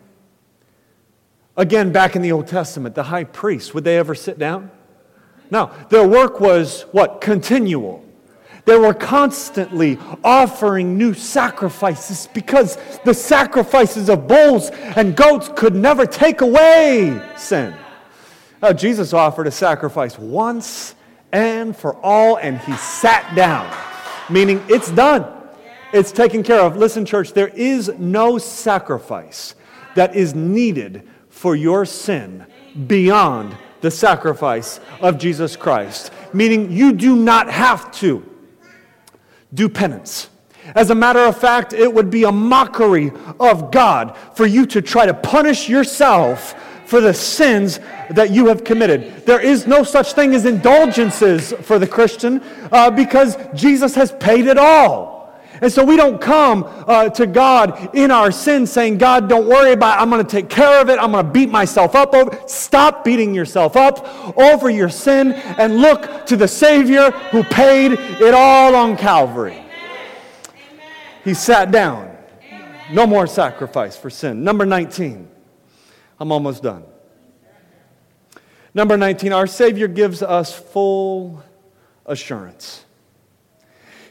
Again, 1.57 1.92
back 1.92 2.16
in 2.16 2.22
the 2.22 2.33
Old 2.33 2.46
Testament, 2.46 2.94
the 2.94 3.02
high 3.04 3.24
priest, 3.24 3.74
would 3.74 3.85
they 3.85 3.98
ever 3.98 4.14
sit 4.14 4.38
down? 4.38 4.70
No. 5.50 5.72
Their 5.88 6.07
work 6.07 6.40
was 6.40 6.83
what? 6.92 7.20
Continual. 7.20 8.03
They 8.64 8.77
were 8.77 8.94
constantly 8.94 9.98
offering 10.22 10.96
new 10.96 11.12
sacrifices 11.12 12.29
because 12.33 12.79
the 13.05 13.12
sacrifices 13.12 14.09
of 14.09 14.27
bulls 14.27 14.70
and 14.70 15.14
goats 15.14 15.50
could 15.55 15.74
never 15.74 16.07
take 16.07 16.40
away 16.40 17.20
sin. 17.37 17.74
Now, 18.62 18.72
Jesus 18.72 19.12
offered 19.12 19.46
a 19.46 19.50
sacrifice 19.50 20.18
once 20.18 20.94
and 21.31 21.77
for 21.77 21.96
all, 21.96 22.37
and 22.37 22.59
he 22.61 22.72
sat 22.74 23.35
down 23.35 23.70
meaning 24.29 24.62
it's 24.68 24.90
done. 24.90 25.27
It's 25.92 26.12
taken 26.12 26.42
care 26.42 26.61
of. 26.61 26.77
Listen, 26.77 27.05
church, 27.05 27.33
there 27.33 27.48
is 27.48 27.88
no 27.98 28.38
sacrifice 28.38 29.55
that 29.94 30.14
is 30.16 30.35
needed 30.35 31.09
for 31.29 31.55
your 31.55 31.85
sin 31.85 32.46
beyond 32.87 33.57
the 33.81 33.90
sacrifice 33.90 34.81
of 35.00 35.18
Jesus 35.18 35.57
Christ, 35.57 36.11
meaning 36.33 36.72
you 36.72 36.92
do 36.92 37.16
not 37.16 37.50
have 37.50 37.92
to 37.92 38.29
do 39.54 39.68
penance. 39.68 40.28
As 40.74 40.90
a 40.90 40.94
matter 40.94 41.20
of 41.20 41.38
fact, 41.38 41.72
it 41.72 41.92
would 41.92 42.10
be 42.10 42.24
a 42.24 42.32
mockery 42.32 43.12
of 43.38 43.70
God 43.70 44.16
for 44.34 44.46
you 44.46 44.66
to 44.66 44.82
try 44.82 45.06
to 45.06 45.14
punish 45.14 45.68
yourself 45.68 46.54
for 46.86 47.00
the 47.00 47.14
sins 47.14 47.80
that 48.10 48.30
you 48.30 48.46
have 48.46 48.64
committed. 48.64 49.26
There 49.26 49.40
is 49.40 49.66
no 49.66 49.84
such 49.84 50.12
thing 50.12 50.34
as 50.34 50.44
indulgences 50.44 51.52
for 51.62 51.78
the 51.78 51.86
Christian 51.86 52.42
uh, 52.72 52.90
because 52.90 53.36
Jesus 53.54 53.94
has 53.94 54.12
paid 54.12 54.46
it 54.46 54.58
all. 54.58 55.14
And 55.60 55.72
so 55.72 55.84
we 55.84 55.96
don't 55.96 56.20
come 56.20 56.64
uh, 56.64 57.08
to 57.10 57.26
God 57.26 57.94
in 57.94 58.10
our 58.10 58.32
sin 58.32 58.66
saying, 58.66 58.98
God, 58.98 59.28
don't 59.28 59.46
worry 59.46 59.72
about 59.72 59.98
it. 59.98 60.02
I'm 60.02 60.10
going 60.10 60.24
to 60.24 60.30
take 60.30 60.48
care 60.48 60.80
of 60.80 60.90
it. 60.90 60.98
I'm 60.98 61.12
going 61.12 61.24
to 61.24 61.30
beat 61.30 61.48
myself 61.48 61.94
up 61.94 62.14
over 62.14 62.38
Stop 62.48 63.04
beating 63.04 63.34
yourself 63.34 63.76
up 63.76 64.36
over 64.36 64.68
your 64.68 64.88
sin 64.88 65.32
and 65.32 65.76
look 65.76 66.26
to 66.26 66.36
the 66.36 66.48
Savior 66.48 67.10
who 67.10 67.42
paid 67.44 67.92
it 67.92 68.34
all 68.34 68.74
on 68.74 68.96
Calvary. 68.96 69.62
He 71.24 71.34
sat 71.34 71.70
down. 71.70 72.10
No 72.92 73.06
more 73.06 73.26
sacrifice 73.26 73.96
for 73.96 74.10
sin. 74.10 74.44
Number 74.44 74.66
19. 74.66 75.28
I'm 76.20 76.32
almost 76.32 76.62
done. 76.62 76.84
Number 78.74 78.96
19, 78.96 79.32
our 79.32 79.46
Savior 79.46 79.88
gives 79.88 80.22
us 80.22 80.52
full 80.52 81.42
assurance. 82.06 82.84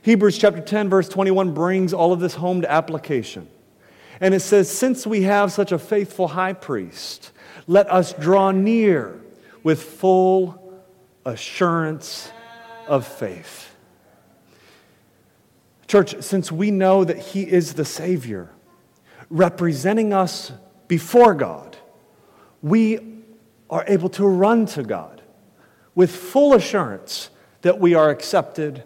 Hebrews 0.04 0.38
chapter 0.38 0.60
10, 0.60 0.90
verse 0.90 1.08
21 1.08 1.54
brings 1.54 1.94
all 1.94 2.12
of 2.12 2.20
this 2.20 2.36
home 2.36 2.60
to 2.62 2.70
application. 2.70 3.48
And 4.20 4.34
it 4.34 4.42
says, 4.42 4.70
Since 4.70 5.08
we 5.08 5.24
have 5.24 5.54
such 5.54 5.72
a 5.72 5.80
faithful 5.80 6.28
high 6.28 6.52
priest, 6.52 7.32
let 7.68 7.90
us 7.90 8.12
draw 8.12 8.52
near 8.52 9.22
with 9.64 9.82
full 9.82 10.84
assurance 11.26 12.30
of 12.86 13.08
faith. 13.08 13.74
Church, 15.88 16.22
since 16.22 16.52
we 16.52 16.70
know 16.70 17.06
that 17.06 17.18
He 17.18 17.44
is 17.44 17.76
the 17.76 17.86
Savior, 17.86 18.50
representing 19.30 20.12
us 20.12 20.52
before 20.90 21.34
God, 21.34 21.78
we 22.62 23.22
are 23.70 23.86
able 23.88 24.10
to 24.10 24.28
run 24.28 24.66
to 24.66 24.84
God 24.84 25.22
with 25.96 26.14
full 26.14 26.56
assurance 26.56 27.30
that 27.62 27.80
we 27.80 27.94
are 27.94 28.10
accepted 28.10 28.84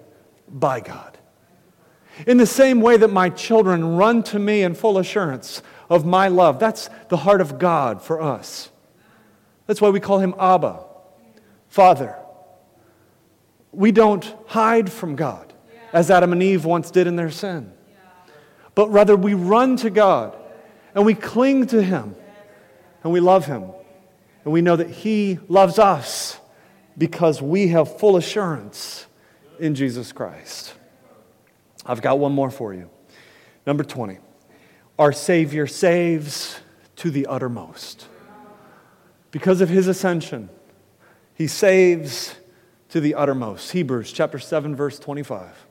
by 0.48 0.80
God. 0.80 1.18
In 2.26 2.38
the 2.38 2.48
same 2.48 2.82
way 2.82 2.98
that 2.98 3.10
my 3.10 3.30
children 3.30 3.96
run 3.96 4.24
to 4.24 4.40
me 4.40 4.64
in 4.64 4.74
full 4.74 4.98
assurance 4.98 5.62
of 5.90 6.06
my 6.06 6.28
love, 6.28 6.60
that's 6.60 6.90
the 7.10 7.18
heart 7.18 7.42
of 7.42 7.60
God 7.60 8.02
for 8.02 8.22
us. 8.22 8.70
That's 9.68 9.82
why 9.82 9.90
we 9.90 10.00
call 10.00 10.20
him 10.20 10.34
Abba, 10.40 10.84
Father. 11.68 12.16
We 13.72 13.92
don't 13.92 14.26
hide 14.48 14.92
from 14.92 15.16
God 15.16 15.54
as 15.94 16.10
Adam 16.10 16.32
and 16.32 16.42
Eve 16.42 16.66
once 16.66 16.90
did 16.90 17.06
in 17.06 17.16
their 17.16 17.30
sin, 17.30 17.72
but 18.74 18.90
rather 18.90 19.16
we 19.16 19.34
run 19.34 19.76
to 19.78 19.90
God 19.90 20.36
and 20.96 21.06
we 21.06 21.14
cling 21.14 21.68
to 21.68 21.84
him 21.84 22.16
and 23.04 23.14
we 23.14 23.20
love 23.20 23.46
him. 23.46 23.72
And 24.44 24.54
we 24.54 24.62
know 24.62 24.78
that 24.78 24.90
he 24.90 25.40
loves 25.50 25.78
us 25.78 26.40
because 26.98 27.42
we 27.42 27.68
have 27.68 28.00
full 28.00 28.16
assurance 28.16 29.06
in 29.60 29.76
Jesus 29.76 30.12
Christ. 30.12 30.74
I've 31.86 32.02
got 32.02 32.20
one 32.20 32.34
more 32.34 32.52
for 32.52 32.74
you. 32.74 32.90
Number 33.66 33.84
20. 33.84 34.18
Our 35.00 35.12
Savior 35.12 35.68
saves 35.68 36.60
to 36.98 37.12
the 37.12 37.28
uttermost. 37.28 38.08
Because 39.32 39.62
of 39.62 39.70
his 39.70 39.88
ascension, 39.88 40.50
he 41.34 41.48
saves 41.48 42.36
to 42.90 43.00
the 43.00 43.16
uttermost. 43.16 43.72
Hebrews 43.72 44.12
chapter 44.12 44.40
7 44.40 44.76
verse 44.76 44.98
25. 45.00 45.68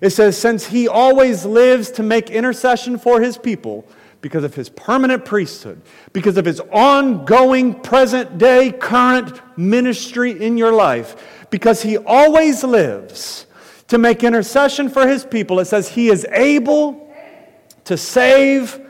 It 0.00 0.10
says 0.10 0.36
since 0.36 0.66
he 0.66 0.88
always 0.88 1.44
lives 1.44 1.90
to 1.92 2.02
make 2.02 2.30
intercession 2.30 2.98
for 2.98 3.20
his 3.20 3.38
people 3.38 3.86
because 4.20 4.44
of 4.44 4.54
his 4.54 4.68
permanent 4.68 5.24
priesthood, 5.24 5.80
because 6.12 6.36
of 6.36 6.44
his 6.44 6.60
ongoing 6.72 7.74
present 7.74 8.38
day 8.38 8.72
current 8.72 9.40
ministry 9.56 10.32
in 10.32 10.58
your 10.58 10.72
life, 10.72 11.46
because 11.50 11.82
he 11.82 11.96
always 11.98 12.64
lives 12.64 13.46
to 13.88 13.98
make 13.98 14.24
intercession 14.24 14.88
for 14.88 15.06
his 15.06 15.24
people. 15.24 15.60
It 15.60 15.66
says 15.66 15.88
he 15.88 16.08
is 16.08 16.26
able 16.32 17.12
to 17.84 17.96
save 17.96 18.80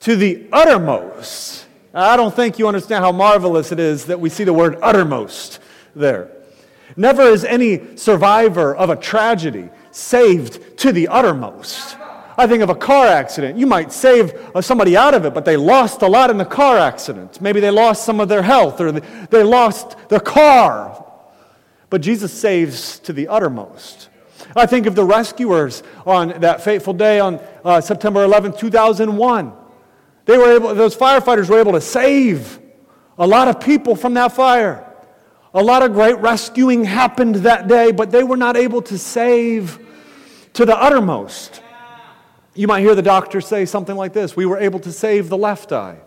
to 0.00 0.16
the 0.16 0.46
uttermost. 0.52 1.66
I 1.92 2.16
don't 2.16 2.34
think 2.34 2.58
you 2.58 2.68
understand 2.68 3.02
how 3.02 3.12
marvelous 3.12 3.72
it 3.72 3.80
is 3.80 4.04
that 4.06 4.20
we 4.20 4.28
see 4.28 4.44
the 4.44 4.52
word 4.52 4.78
uttermost 4.82 5.58
there. 5.96 6.30
Never 6.96 7.22
is 7.22 7.44
any 7.44 7.96
survivor 7.96 8.74
of 8.74 8.90
a 8.90 8.96
tragedy 8.96 9.70
saved 9.90 10.78
to 10.78 10.92
the 10.92 11.08
uttermost. 11.08 11.96
I 12.38 12.46
think 12.46 12.62
of 12.62 12.70
a 12.70 12.74
car 12.76 13.08
accident. 13.08 13.58
You 13.58 13.66
might 13.66 13.92
save 13.92 14.32
uh, 14.54 14.62
somebody 14.62 14.96
out 14.96 15.12
of 15.12 15.24
it, 15.24 15.34
but 15.34 15.44
they 15.44 15.56
lost 15.56 16.02
a 16.02 16.06
lot 16.06 16.30
in 16.30 16.38
the 16.38 16.44
car 16.44 16.78
accident. 16.78 17.40
Maybe 17.40 17.58
they 17.58 17.72
lost 17.72 18.04
some 18.04 18.20
of 18.20 18.28
their 18.28 18.42
health 18.42 18.80
or 18.80 18.92
they 18.92 19.42
lost 19.42 19.96
their 20.08 20.20
car. 20.20 21.04
But 21.90 22.00
Jesus 22.00 22.32
saves 22.32 23.00
to 23.00 23.12
the 23.12 23.26
uttermost. 23.26 24.08
I 24.54 24.66
think 24.66 24.86
of 24.86 24.94
the 24.94 25.04
rescuers 25.04 25.82
on 26.06 26.40
that 26.40 26.62
fateful 26.62 26.94
day 26.94 27.18
on 27.18 27.40
uh, 27.64 27.80
September 27.80 28.22
11, 28.22 28.56
2001. 28.56 29.52
They 30.24 30.38
were 30.38 30.52
able, 30.52 30.74
those 30.76 30.96
firefighters 30.96 31.50
were 31.50 31.58
able 31.58 31.72
to 31.72 31.80
save 31.80 32.60
a 33.18 33.26
lot 33.26 33.48
of 33.48 33.58
people 33.58 33.96
from 33.96 34.14
that 34.14 34.30
fire. 34.30 34.88
A 35.54 35.62
lot 35.62 35.82
of 35.82 35.92
great 35.92 36.18
rescuing 36.18 36.84
happened 36.84 37.36
that 37.36 37.66
day, 37.66 37.90
but 37.90 38.12
they 38.12 38.22
were 38.22 38.36
not 38.36 38.56
able 38.56 38.82
to 38.82 38.96
save 38.96 39.84
to 40.52 40.64
the 40.64 40.76
uttermost. 40.76 41.62
You 42.58 42.66
might 42.66 42.80
hear 42.80 42.96
the 42.96 43.02
doctor 43.02 43.40
say 43.40 43.66
something 43.66 43.94
like 43.94 44.12
this 44.12 44.34
We 44.34 44.44
were 44.44 44.58
able 44.58 44.80
to 44.80 44.90
save 44.90 45.28
the 45.28 45.38
left 45.38 45.70
eye, 45.70 45.98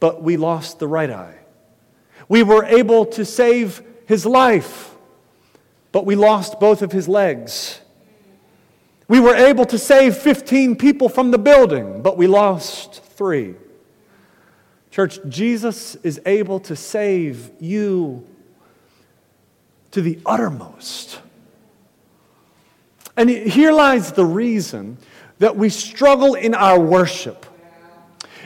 but 0.00 0.22
we 0.22 0.38
lost 0.38 0.78
the 0.78 0.88
right 0.88 1.10
eye. 1.10 1.40
We 2.30 2.42
were 2.42 2.64
able 2.64 3.04
to 3.04 3.26
save 3.26 3.82
his 4.06 4.24
life, 4.24 4.94
but 5.92 6.06
we 6.06 6.16
lost 6.16 6.58
both 6.60 6.80
of 6.80 6.92
his 6.92 7.08
legs. 7.08 7.82
We 9.06 9.20
were 9.20 9.34
able 9.34 9.66
to 9.66 9.76
save 9.76 10.16
15 10.16 10.76
people 10.76 11.10
from 11.10 11.30
the 11.30 11.36
building, 11.36 12.00
but 12.00 12.16
we 12.16 12.26
lost 12.26 13.04
three. 13.04 13.54
Church, 14.90 15.18
Jesus 15.28 15.94
is 15.96 16.22
able 16.24 16.58
to 16.60 16.74
save 16.74 17.50
you 17.60 18.26
to 19.90 20.00
the 20.00 20.18
uttermost. 20.24 21.20
And 23.14 23.28
here 23.28 23.72
lies 23.72 24.12
the 24.12 24.24
reason 24.24 24.96
that 25.38 25.56
we 25.56 25.68
struggle 25.68 26.34
in 26.34 26.54
our 26.54 26.78
worship 26.78 27.46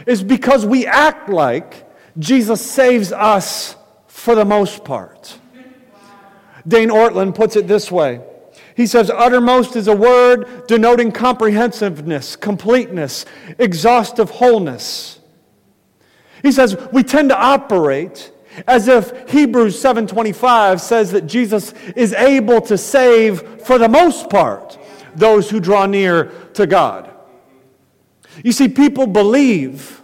is 0.06 0.22
because 0.22 0.66
we 0.66 0.86
act 0.86 1.28
like 1.28 1.86
Jesus 2.18 2.60
saves 2.60 3.12
us 3.12 3.76
for 4.06 4.34
the 4.34 4.44
most 4.44 4.84
part. 4.84 5.38
Dane 6.66 6.90
Ortlund 6.90 7.34
puts 7.34 7.56
it 7.56 7.66
this 7.66 7.90
way. 7.90 8.20
He 8.76 8.86
says, 8.86 9.10
uttermost 9.10 9.76
is 9.76 9.88
a 9.88 9.96
word 9.96 10.66
denoting 10.66 11.12
comprehensiveness, 11.12 12.36
completeness, 12.36 13.26
exhaustive 13.58 14.30
wholeness. 14.30 15.20
He 16.42 16.52
says, 16.52 16.76
we 16.92 17.02
tend 17.02 17.28
to 17.30 17.38
operate 17.38 18.32
as 18.66 18.88
if 18.88 19.30
Hebrews 19.30 19.80
7:25 19.80 20.80
says 20.80 21.12
that 21.12 21.26
Jesus 21.26 21.72
is 21.94 22.12
able 22.14 22.60
to 22.62 22.76
save 22.76 23.62
for 23.62 23.78
the 23.78 23.88
most 23.88 24.28
part 24.28 24.78
those 25.14 25.50
who 25.50 25.60
draw 25.60 25.86
near 25.86 26.26
to 26.54 26.66
God. 26.66 27.10
You 28.44 28.52
see, 28.52 28.68
people 28.68 29.06
believe 29.06 30.00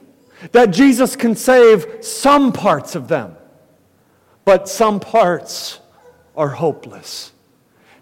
that 0.53 0.67
Jesus 0.67 1.17
can 1.17 1.35
save 1.35 2.05
some 2.05 2.53
parts 2.53 2.95
of 2.95 3.09
them, 3.09 3.37
but 4.45 4.69
some 4.69 5.01
parts 5.01 5.81
are 6.37 6.49
hopeless. 6.49 7.33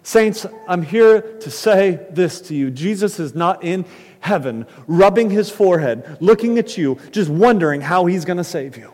Saints, 0.03 0.45
I'm 0.67 0.83
here 0.83 1.21
to 1.39 1.49
say 1.49 2.05
this 2.11 2.41
to 2.41 2.55
you 2.55 2.69
Jesus 2.69 3.19
is 3.19 3.33
not 3.33 3.63
in 3.63 3.85
heaven, 4.19 4.67
rubbing 4.87 5.29
his 5.29 5.49
forehead, 5.49 6.17
looking 6.19 6.57
at 6.57 6.77
you, 6.77 6.99
just 7.11 7.29
wondering 7.29 7.81
how 7.81 8.05
he's 8.05 8.25
going 8.25 8.37
to 8.37 8.43
save 8.43 8.77
you. 8.77 8.91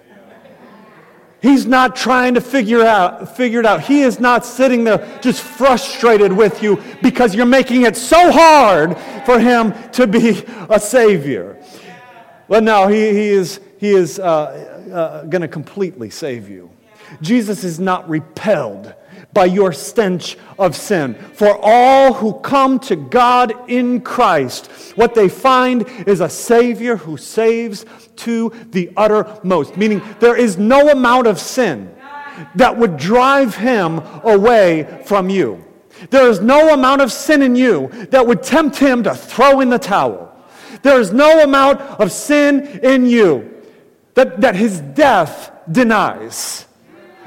He's 1.41 1.65
not 1.65 1.95
trying 1.95 2.35
to 2.35 2.41
figure 2.41 2.83
out 2.83 3.35
figure 3.35 3.59
it 3.59 3.65
out. 3.65 3.81
He 3.81 4.01
is 4.01 4.19
not 4.19 4.45
sitting 4.45 4.83
there 4.83 5.19
just 5.21 5.41
frustrated 5.41 6.31
with 6.31 6.61
you 6.61 6.81
because 7.01 7.33
you're 7.33 7.47
making 7.47 7.81
it 7.83 7.97
so 7.97 8.31
hard 8.31 8.95
for 9.25 9.39
him 9.39 9.73
to 9.93 10.05
be 10.05 10.43
a 10.69 10.79
savior. 10.79 11.57
But 12.47 12.63
no, 12.63 12.87
he, 12.87 13.09
he 13.09 13.29
is 13.29 13.59
he 13.79 13.89
is 13.89 14.19
uh, 14.19 14.23
uh, 14.93 15.23
going 15.23 15.41
to 15.41 15.47
completely 15.47 16.11
save 16.11 16.47
you. 16.47 16.69
Jesus 17.21 17.63
is 17.63 17.79
not 17.79 18.07
repelled 18.07 18.93
by 19.33 19.45
your 19.45 19.71
stench 19.71 20.37
of 20.59 20.75
sin. 20.75 21.15
For 21.33 21.57
all 21.61 22.13
who 22.13 22.39
come 22.41 22.79
to 22.81 22.95
God 22.95 23.69
in 23.69 24.01
Christ, 24.01 24.67
what 24.95 25.15
they 25.15 25.29
find 25.29 25.87
is 26.07 26.21
a 26.21 26.29
Savior 26.29 26.97
who 26.97 27.17
saves 27.17 27.85
to 28.17 28.49
the 28.69 28.91
uttermost. 28.97 29.77
Meaning, 29.77 30.01
there 30.19 30.35
is 30.35 30.57
no 30.57 30.89
amount 30.89 31.27
of 31.27 31.39
sin 31.39 31.93
that 32.55 32.77
would 32.77 32.97
drive 32.97 33.55
him 33.55 33.99
away 34.23 35.03
from 35.05 35.29
you. 35.29 35.63
There 36.09 36.29
is 36.29 36.41
no 36.41 36.73
amount 36.73 37.01
of 37.01 37.11
sin 37.11 37.41
in 37.41 37.55
you 37.55 37.89
that 38.09 38.25
would 38.25 38.43
tempt 38.43 38.77
him 38.77 39.03
to 39.03 39.13
throw 39.13 39.61
in 39.61 39.69
the 39.69 39.77
towel. 39.77 40.29
There 40.81 40.99
is 40.99 41.13
no 41.13 41.43
amount 41.43 41.79
of 41.81 42.11
sin 42.11 42.79
in 42.83 43.05
you 43.05 43.63
that, 44.15 44.41
that 44.41 44.55
his 44.55 44.79
death 44.79 45.51
denies. 45.71 46.65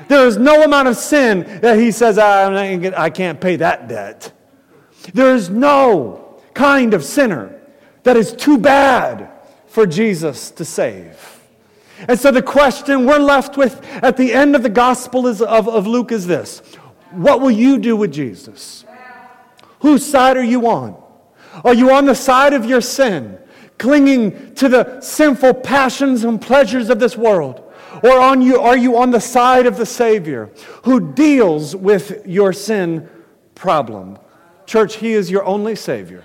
There 0.08 0.26
is 0.26 0.36
no 0.36 0.62
amount 0.62 0.88
of 0.88 0.96
sin 0.96 1.60
that 1.60 1.78
he 1.78 1.90
says, 1.90 2.18
I 2.18 3.10
can't 3.10 3.40
pay 3.40 3.56
that 3.56 3.88
debt. 3.88 4.32
There 5.12 5.34
is 5.34 5.50
no 5.50 6.40
kind 6.54 6.94
of 6.94 7.04
sinner 7.04 7.60
that 8.04 8.16
is 8.16 8.32
too 8.32 8.58
bad 8.58 9.30
for 9.66 9.86
Jesus 9.86 10.50
to 10.52 10.64
save. 10.64 11.34
And 12.08 12.18
so 12.18 12.30
the 12.30 12.42
question 12.42 13.06
we're 13.06 13.18
left 13.18 13.56
with 13.56 13.84
at 14.02 14.16
the 14.16 14.32
end 14.32 14.56
of 14.56 14.62
the 14.62 14.68
Gospel 14.68 15.26
of, 15.26 15.40
of 15.42 15.86
Luke 15.86 16.12
is 16.12 16.26
this 16.26 16.60
What 17.10 17.40
will 17.40 17.50
you 17.50 17.78
do 17.78 17.96
with 17.96 18.12
Jesus? 18.12 18.84
Whose 19.80 20.04
side 20.04 20.36
are 20.36 20.44
you 20.44 20.66
on? 20.68 21.00
Are 21.64 21.74
you 21.74 21.92
on 21.92 22.06
the 22.06 22.14
side 22.14 22.52
of 22.52 22.64
your 22.64 22.80
sin, 22.80 23.38
clinging 23.78 24.54
to 24.54 24.68
the 24.68 25.00
sinful 25.00 25.54
passions 25.54 26.24
and 26.24 26.40
pleasures 26.40 26.90
of 26.90 26.98
this 26.98 27.16
world? 27.16 27.63
Or 28.02 28.20
on 28.20 28.42
you, 28.42 28.60
are 28.60 28.76
you 28.76 28.96
on 28.96 29.10
the 29.10 29.20
side 29.20 29.66
of 29.66 29.76
the 29.76 29.86
Savior 29.86 30.50
who 30.82 31.12
deals 31.12 31.76
with 31.76 32.26
your 32.26 32.52
sin 32.52 33.08
problem. 33.54 34.18
Church, 34.66 34.96
He 34.96 35.12
is 35.12 35.30
your 35.30 35.44
only 35.44 35.76
Savior. 35.76 36.24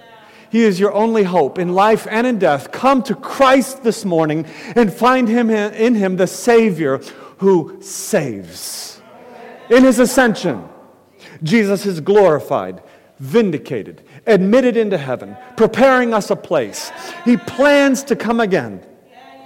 He 0.52 0.64
is 0.64 0.80
your 0.80 0.92
only 0.94 1.24
hope 1.24 1.60
in 1.60 1.74
life 1.74 2.08
and 2.10 2.26
in 2.26 2.40
death. 2.40 2.72
Come 2.72 3.04
to 3.04 3.16
Christ 3.16 3.84
this 3.84 4.04
morning 4.04 4.46
and 4.76 4.92
find 4.92 5.28
him 5.30 5.50
in 5.50 5.96
him 5.96 6.18
the 6.18 6.28
Savior 6.28 6.98
who 7.38 7.78
saves. 7.82 9.00
In 9.70 9.84
his 9.84 10.00
ascension, 10.00 10.68
Jesus 11.44 11.86
is 11.86 12.02
glorified, 12.02 12.82
vindicated, 13.20 14.02
admitted 14.26 14.76
into 14.76 14.98
heaven, 14.98 15.38
preparing 15.56 16.14
us 16.16 16.32
a 16.32 16.36
place. 16.36 16.92
He 17.26 17.38
plans 17.38 18.04
to 18.06 18.16
come 18.16 18.40
again. 18.40 18.84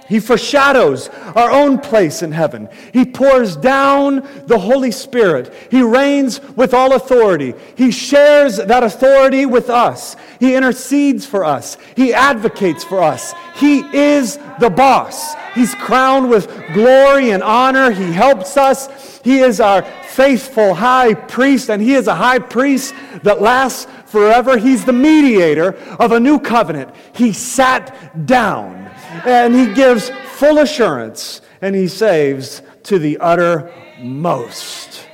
He 0.06 0.20
foreshadows 0.20 1.08
our 1.34 1.50
own 1.50 1.78
place 1.78 2.22
in 2.22 2.32
heaven. 2.32 2.68
He 2.92 3.06
pours 3.06 3.56
down 3.56 4.28
the 4.46 4.58
Holy 4.58 4.90
Spirit. 4.90 5.52
He 5.70 5.82
reigns 5.82 6.40
with 6.56 6.74
all 6.74 6.94
authority. 6.94 7.54
He 7.74 7.90
shares 7.90 8.58
that 8.58 8.82
authority 8.82 9.46
with 9.46 9.70
us. 9.70 10.16
He 10.40 10.54
intercedes 10.54 11.24
for 11.24 11.44
us. 11.44 11.78
He 11.96 12.12
advocates 12.12 12.84
for 12.84 13.02
us. 13.02 13.34
He 13.56 13.80
is 13.96 14.38
the 14.60 14.70
boss. 14.70 15.34
He's 15.54 15.74
crowned 15.74 16.28
with 16.28 16.48
glory 16.74 17.30
and 17.30 17.42
honor. 17.42 17.90
He 17.90 18.12
helps 18.12 18.56
us. 18.56 19.20
He 19.24 19.38
is 19.38 19.58
our 19.58 19.82
faithful 19.82 20.74
high 20.74 21.14
priest, 21.14 21.70
and 21.70 21.80
He 21.80 21.94
is 21.94 22.08
a 22.08 22.14
high 22.14 22.40
priest 22.40 22.94
that 23.22 23.40
lasts 23.40 23.86
forever. 24.04 24.58
He's 24.58 24.84
the 24.84 24.92
mediator 24.92 25.74
of 25.98 26.12
a 26.12 26.20
new 26.20 26.38
covenant. 26.38 26.94
He 27.14 27.32
sat 27.32 28.26
down 28.26 28.83
and 29.24 29.54
he 29.54 29.72
gives 29.72 30.10
full 30.34 30.58
assurance 30.58 31.40
and 31.60 31.74
he 31.74 31.88
saves 31.88 32.62
to 32.84 32.98
the 32.98 33.18
uttermost. 33.18 35.08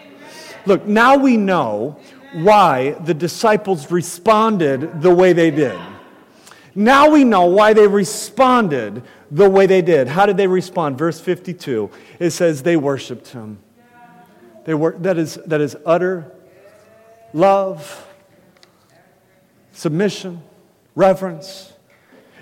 Look, 0.67 0.87
now 0.87 1.17
we 1.17 1.37
know 1.37 1.99
why 2.33 2.93
the 2.93 3.15
disciples 3.15 3.91
responded 3.91 5.03
the 5.03 5.15
way 5.15 5.33
they 5.33 5.51
did. 5.51 5.79
Now 6.75 7.11
we 7.11 7.25
know 7.25 7.47
why 7.47 7.73
they 7.73 7.87
responded 7.87 9.03
the 9.31 9.49
way 9.49 9.67
they 9.67 9.83
did. 9.83 10.09
How 10.09 10.27
did 10.27 10.37
they 10.37 10.47
respond? 10.47 10.99
Verse 10.99 11.21
52, 11.21 11.91
it 12.19 12.31
says 12.31 12.63
they 12.63 12.77
worshiped 12.77 13.29
him. 13.29 13.59
They 14.65 14.75
were, 14.75 14.97
that, 14.99 15.19
is, 15.19 15.35
that 15.47 15.61
is 15.61 15.77
utter 15.85 16.33
love, 17.33 18.07
submission, 19.73 20.43
reverence. 20.95 21.70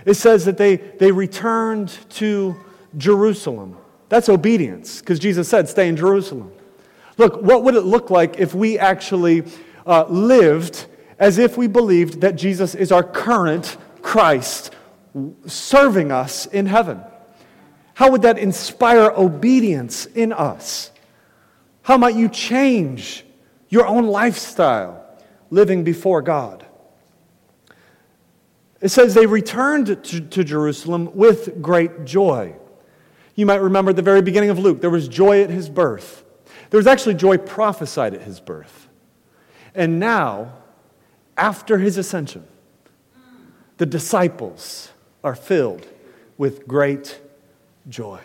It 0.04 0.14
says 0.14 0.44
that 0.44 0.56
they, 0.56 0.76
they 0.76 1.12
returned 1.12 1.96
to 2.10 2.56
Jerusalem. 2.96 3.76
That's 4.08 4.28
obedience, 4.28 5.00
because 5.00 5.18
Jesus 5.18 5.48
said, 5.48 5.68
stay 5.68 5.88
in 5.88 5.96
Jerusalem. 5.96 6.50
Look, 7.18 7.42
what 7.42 7.64
would 7.64 7.74
it 7.74 7.82
look 7.82 8.10
like 8.10 8.38
if 8.38 8.54
we 8.54 8.78
actually 8.78 9.44
uh, 9.86 10.04
lived 10.08 10.86
as 11.18 11.38
if 11.38 11.58
we 11.58 11.66
believed 11.66 12.20
that 12.20 12.36
Jesus 12.36 12.74
is 12.74 12.92
our 12.92 13.02
current 13.02 13.76
Christ 14.02 14.72
serving 15.46 16.12
us 16.12 16.46
in 16.46 16.66
heaven? 16.66 17.00
How 17.94 18.12
would 18.12 18.22
that 18.22 18.38
inspire 18.38 19.10
obedience 19.10 20.06
in 20.06 20.32
us? 20.32 20.92
How 21.82 21.96
might 21.98 22.14
you 22.14 22.28
change 22.28 23.24
your 23.68 23.86
own 23.86 24.06
lifestyle 24.06 25.04
living 25.50 25.82
before 25.82 26.22
God? 26.22 26.64
It 28.80 28.90
says 28.90 29.14
they 29.14 29.26
returned 29.26 29.86
to, 30.04 30.20
to, 30.20 30.44
Jerusalem 30.44 31.10
with 31.14 31.60
great 31.60 32.04
joy. 32.04 32.54
You 33.34 33.44
might 33.46 33.60
remember 33.60 33.90
at 33.90 33.96
the 33.96 34.02
very 34.02 34.22
beginning 34.22 34.50
of 34.50 34.58
Luke, 34.58 34.80
there 34.80 34.90
was 34.90 35.08
joy 35.08 35.42
at 35.42 35.50
his 35.50 35.68
birth. 35.68 36.24
There 36.70 36.78
was 36.78 36.86
actually 36.86 37.14
joy 37.14 37.38
prophesied 37.38 38.14
at 38.14 38.22
his 38.22 38.40
birth. 38.40 38.88
And 39.74 39.98
now, 39.98 40.54
after 41.36 41.78
his 41.78 41.98
ascension, 41.98 42.46
the 43.78 43.86
disciples 43.86 44.90
are 45.24 45.34
filled 45.34 45.86
with 46.36 46.66
great 46.68 47.20
joy. 47.88 48.20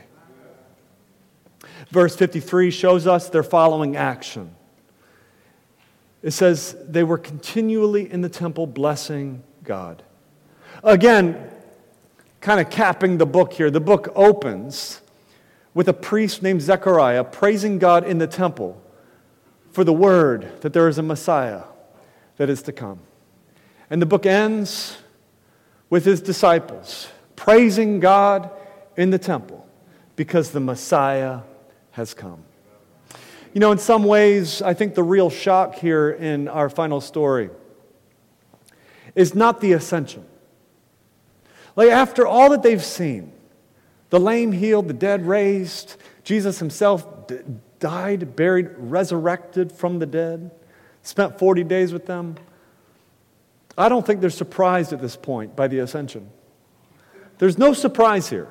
Verse 1.89 2.16
53 2.16 2.72
shows 2.72 3.08
us 3.08 3.30
their 3.30 3.43
following 3.43 3.95
action. 3.95 4.56
It 6.22 6.32
says, 6.32 6.76
They 6.88 7.04
were 7.04 7.18
continually 7.18 8.12
in 8.12 8.22
the 8.22 8.30
temple 8.30 8.68
blessing 8.68 9.43
God. 9.64 10.04
Again, 10.82 11.49
kind 12.41 12.59
of 12.59 12.69
capping 12.69 13.17
the 13.17 13.26
book 13.26 13.53
here, 13.53 13.69
the 13.69 13.80
book 13.80 14.11
opens 14.15 15.01
with 15.74 15.88
a 15.88 15.93
priest 15.93 16.43
named 16.43 16.61
Zechariah 16.61 17.24
praising 17.24 17.80
God 17.80 18.05
in 18.05 18.17
the 18.17 18.28
temple 18.28 18.82
for 19.71 19.84
the 19.84 19.93
word 19.93 20.61
that 20.61 20.74
there 20.74 20.88
is 20.88 20.97
a 20.97 21.03
Messiah 21.03 21.63
that 22.38 22.49
is 22.49 22.61
to 22.63 22.71
come. 22.71 22.99
And 23.89 24.01
the 24.01 24.05
book 24.05 24.26
ends 24.26 24.97
with 25.89 26.05
his 26.05 26.21
disciples 26.21 27.07
praising 27.36 27.99
God 27.99 28.49
in 28.95 29.09
the 29.09 29.19
temple 29.19 29.67
because 30.15 30.51
the 30.51 30.59
Messiah 30.59 31.41
has 31.91 32.13
come. 32.13 32.43
You 33.53 33.59
know, 33.59 33.71
in 33.71 33.78
some 33.78 34.03
ways, 34.03 34.61
I 34.61 34.74
think 34.74 34.95
the 34.95 35.03
real 35.03 35.30
shock 35.30 35.76
here 35.76 36.09
in 36.09 36.47
our 36.47 36.69
final 36.69 37.01
story 37.01 37.49
is 39.15 39.36
not 39.36 39.61
the 39.61 39.74
ascension. 39.74 40.26
Like, 41.76 41.89
after 41.89 42.28
all 42.28 42.49
that 42.51 42.63
they've 42.63 42.84
seen, 42.84 43.32
the 44.09 44.19
lame 44.19 44.51
healed, 44.51 44.88
the 44.88 44.93
dead 44.93 45.26
raised, 45.26 45.97
Jesus 46.24 46.59
himself 46.59 47.28
d- 47.28 47.39
died, 47.80 48.36
buried, 48.36 48.69
resurrected 48.78 49.71
from 49.71 49.99
the 49.99 50.05
dead, 50.05 50.51
spent 51.01 51.39
40 51.39 51.63
days 51.63 51.91
with 51.91 52.05
them. 52.05 52.36
I 53.76 53.89
don't 53.89 54.05
think 54.05 54.21
they're 54.21 54.30
surprised 54.30 54.93
at 54.93 55.01
this 55.01 55.15
point 55.15 55.55
by 55.55 55.67
the 55.67 55.80
ascension. 55.80 56.30
There's 57.39 57.57
no 57.57 57.74
surprise 57.74 58.30
here, 58.30 58.49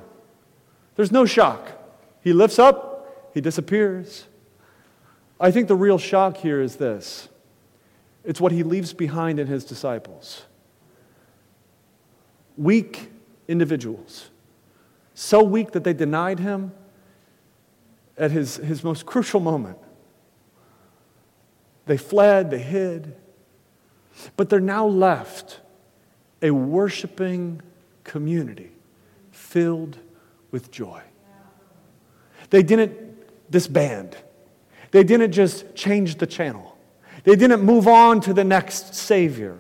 there's 0.96 1.12
no 1.12 1.24
shock. 1.24 1.78
He 2.22 2.32
lifts 2.32 2.58
up, 2.58 3.30
he 3.34 3.40
disappears. 3.40 4.26
I 5.40 5.50
think 5.50 5.66
the 5.66 5.74
real 5.76 5.98
shock 5.98 6.36
here 6.36 6.60
is 6.60 6.76
this 6.76 7.28
it's 8.24 8.40
what 8.40 8.50
he 8.52 8.62
leaves 8.62 8.92
behind 8.92 9.38
in 9.38 9.46
his 9.46 9.64
disciples. 9.64 10.44
Weak 12.56 13.11
individuals. 13.49 14.30
So 15.14 15.43
weak 15.43 15.72
that 15.72 15.84
they 15.84 15.93
denied 15.93 16.38
him 16.38 16.72
at 18.16 18.30
his, 18.30 18.57
his 18.57 18.82
most 18.82 19.07
crucial 19.07 19.40
moment. 19.40 19.78
They 21.86 21.97
fled, 21.97 22.51
they 22.51 22.61
hid. 22.61 23.16
But 24.36 24.49
they're 24.49 24.61
now 24.61 24.86
left 24.86 25.61
a 26.40 26.51
worshiping 26.51 27.62
community 28.05 28.72
filled 29.30 29.99
with 30.51 30.70
joy. 30.70 31.03
They 32.51 32.62
didn't 32.62 33.51
disband, 33.51 34.16
they 34.90 35.05
didn't 35.05 35.32
just 35.32 35.74
change 35.74 36.16
the 36.16 36.26
channel, 36.26 36.76
they 37.24 37.36
didn't 37.36 37.62
move 37.62 37.88
on 37.88 38.20
to 38.22 38.34
the 38.34 38.45
next 38.45 38.95
Savior, 38.95 39.57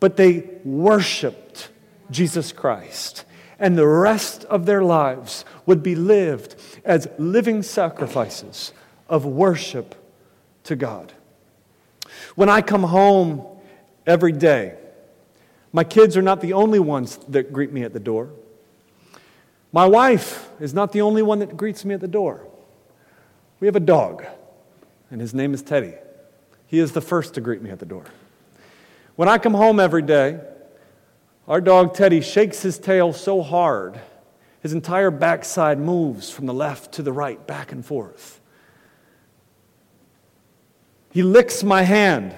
but 0.00 0.16
they 0.16 0.50
worshiped 0.64 1.68
Jesus 2.12 2.52
Christ. 2.52 3.24
And 3.58 3.76
the 3.76 3.86
rest 3.86 4.44
of 4.44 4.66
their 4.66 4.82
lives 4.82 5.44
would 5.66 5.82
be 5.82 5.94
lived 5.94 6.56
as 6.84 7.08
living 7.18 7.62
sacrifices 7.62 8.72
of 9.08 9.24
worship 9.24 9.94
to 10.64 10.76
God. 10.76 11.12
When 12.34 12.48
I 12.48 12.60
come 12.60 12.82
home 12.82 13.46
every 14.06 14.32
day, 14.32 14.76
my 15.72 15.84
kids 15.84 16.16
are 16.16 16.22
not 16.22 16.40
the 16.40 16.52
only 16.52 16.78
ones 16.78 17.18
that 17.28 17.52
greet 17.52 17.72
me 17.72 17.82
at 17.82 17.92
the 17.92 18.00
door. 18.00 18.30
My 19.72 19.86
wife 19.86 20.50
is 20.60 20.74
not 20.74 20.92
the 20.92 21.00
only 21.00 21.22
one 21.22 21.38
that 21.38 21.56
greets 21.56 21.84
me 21.84 21.94
at 21.94 22.00
the 22.00 22.08
door. 22.08 22.46
We 23.58 23.66
have 23.66 23.76
a 23.76 23.80
dog, 23.80 24.24
and 25.10 25.20
his 25.20 25.32
name 25.32 25.54
is 25.54 25.62
Teddy. 25.62 25.94
He 26.66 26.78
is 26.78 26.92
the 26.92 27.00
first 27.00 27.34
to 27.34 27.40
greet 27.40 27.62
me 27.62 27.70
at 27.70 27.78
the 27.78 27.86
door. 27.86 28.04
When 29.16 29.28
I 29.28 29.38
come 29.38 29.54
home 29.54 29.78
every 29.78 30.02
day, 30.02 30.40
our 31.48 31.60
dog 31.60 31.94
Teddy 31.94 32.20
shakes 32.20 32.62
his 32.62 32.78
tail 32.78 33.12
so 33.12 33.42
hard, 33.42 34.00
his 34.60 34.72
entire 34.72 35.10
backside 35.10 35.78
moves 35.78 36.30
from 36.30 36.46
the 36.46 36.54
left 36.54 36.92
to 36.92 37.02
the 37.02 37.12
right, 37.12 37.44
back 37.46 37.72
and 37.72 37.84
forth. 37.84 38.40
He 41.10 41.22
licks 41.22 41.62
my 41.62 41.82
hand. 41.82 42.34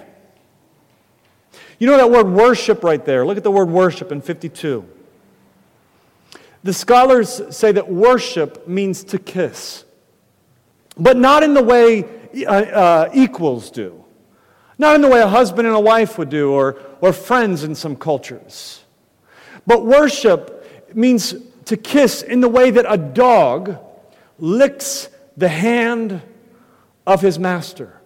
You 1.79 1.87
know 1.87 1.97
that 1.97 2.11
word 2.11 2.29
worship 2.29 2.83
right 2.83 3.05
there? 3.05 3.27
Look 3.27 3.37
at 3.37 3.45
the 3.45 3.51
word 3.51 3.69
worship 3.69 4.11
in 4.11 4.21
52. 4.21 4.89
The 6.63 6.73
scholars 6.73 7.43
say 7.55 7.73
that 7.73 7.91
worship 7.91 8.67
means 8.67 9.05
to 9.05 9.19
kiss, 9.19 9.85
but 10.97 11.17
not 11.17 11.43
in 11.43 11.53
the 11.53 11.63
way 11.63 12.05
uh, 12.47 12.51
uh, 12.51 13.11
equals 13.13 13.71
do, 13.71 14.03
not 14.79 14.95
in 14.95 15.03
the 15.03 15.09
way 15.09 15.21
a 15.21 15.29
husband 15.29 15.69
and 15.69 15.77
a 15.77 15.81
wife 15.81 16.17
would 16.17 16.31
do, 16.31 16.53
or, 16.53 16.81
or 17.03 17.13
friends 17.13 17.65
in 17.65 17.75
some 17.75 17.97
cultures. 17.97 18.84
But 19.67 19.85
worship 19.85 20.95
means 20.95 21.35
to 21.67 21.77
kiss 21.77 22.23
in 22.23 22.41
the 22.41 22.49
way 22.49 22.71
that 22.71 22.85
a 22.89 22.97
dog 22.97 23.79
licks 24.39 25.09
the 25.37 25.49
hand 25.49 26.23
of 27.07 27.21
his 27.21 27.39
master. 27.39 28.01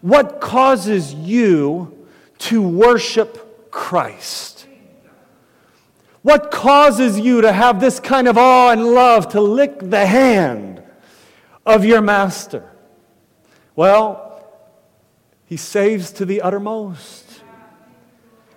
What 0.00 0.40
causes 0.40 1.14
you 1.14 2.06
to 2.38 2.62
worship 2.62 3.70
Christ? 3.70 4.66
What 6.22 6.50
causes 6.50 7.18
you 7.18 7.42
to 7.42 7.52
have 7.52 7.80
this 7.80 8.00
kind 8.00 8.28
of 8.28 8.38
awe 8.38 8.70
and 8.70 8.82
love 8.82 9.28
to 9.30 9.40
lick 9.40 9.78
the 9.78 10.06
hand 10.06 10.82
of 11.66 11.84
your 11.84 12.00
master? 12.00 12.70
Well, 13.76 14.46
he 15.46 15.56
saves 15.56 16.10
to 16.12 16.24
the 16.24 16.40
uttermost. 16.40 17.23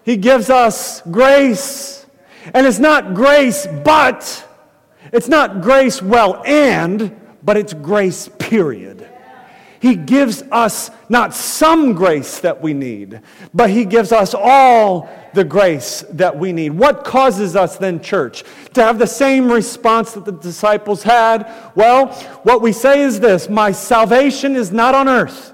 He 0.08 0.16
gives 0.16 0.50
us 0.50 1.02
grace. 1.12 2.06
And 2.54 2.66
it's 2.66 2.80
not 2.80 3.14
grace, 3.14 3.68
but, 3.84 4.48
it's 5.12 5.28
not 5.28 5.62
grace, 5.62 6.02
well, 6.02 6.42
and, 6.46 7.14
but 7.44 7.58
it's 7.58 7.74
grace, 7.74 8.30
period. 8.40 9.06
He 9.82 9.96
gives 9.98 10.44
us 10.44 10.92
not 11.10 11.34
some 11.34 11.92
grace 11.92 12.40
that 12.40 12.62
we 12.62 12.74
need, 12.74 13.20
but 13.54 13.70
He 13.70 13.84
gives 13.84 14.14
us 14.14 14.34
all 14.34 15.10
the 15.34 15.44
grace 15.44 16.06
that 16.12 16.40
we 16.40 16.54
need. 16.54 16.70
What 16.70 17.04
causes 17.04 17.58
us 17.58 17.76
then, 17.76 18.02
church, 18.02 18.46
to 18.76 18.84
have 18.84 19.00
the 19.00 19.08
same 19.08 19.52
response 19.52 20.14
that 20.14 20.24
the 20.24 20.32
disciples 20.32 21.04
had? 21.04 21.52
Well, 21.76 22.14
what 22.44 22.62
we 22.62 22.72
say 22.72 23.02
is 23.02 23.20
this 23.20 23.50
My 23.50 23.74
salvation 23.74 24.56
is 24.56 24.72
not 24.72 24.96
on 24.96 25.10
earth, 25.10 25.52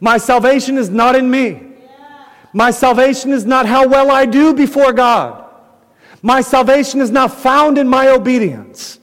my 0.00 0.18
salvation 0.18 0.76
is 0.76 0.90
not 0.90 1.16
in 1.16 1.30
me. 1.30 1.65
My 2.52 2.70
salvation 2.70 3.32
is 3.32 3.44
not 3.44 3.66
how 3.66 3.86
well 3.86 4.10
I 4.10 4.26
do 4.26 4.54
before 4.54 4.92
God. 4.92 5.44
My 6.22 6.40
salvation 6.40 7.00
is 7.00 7.10
not 7.10 7.32
found 7.32 7.78
in 7.78 7.88
my 7.88 8.08
obedience. 8.08 8.98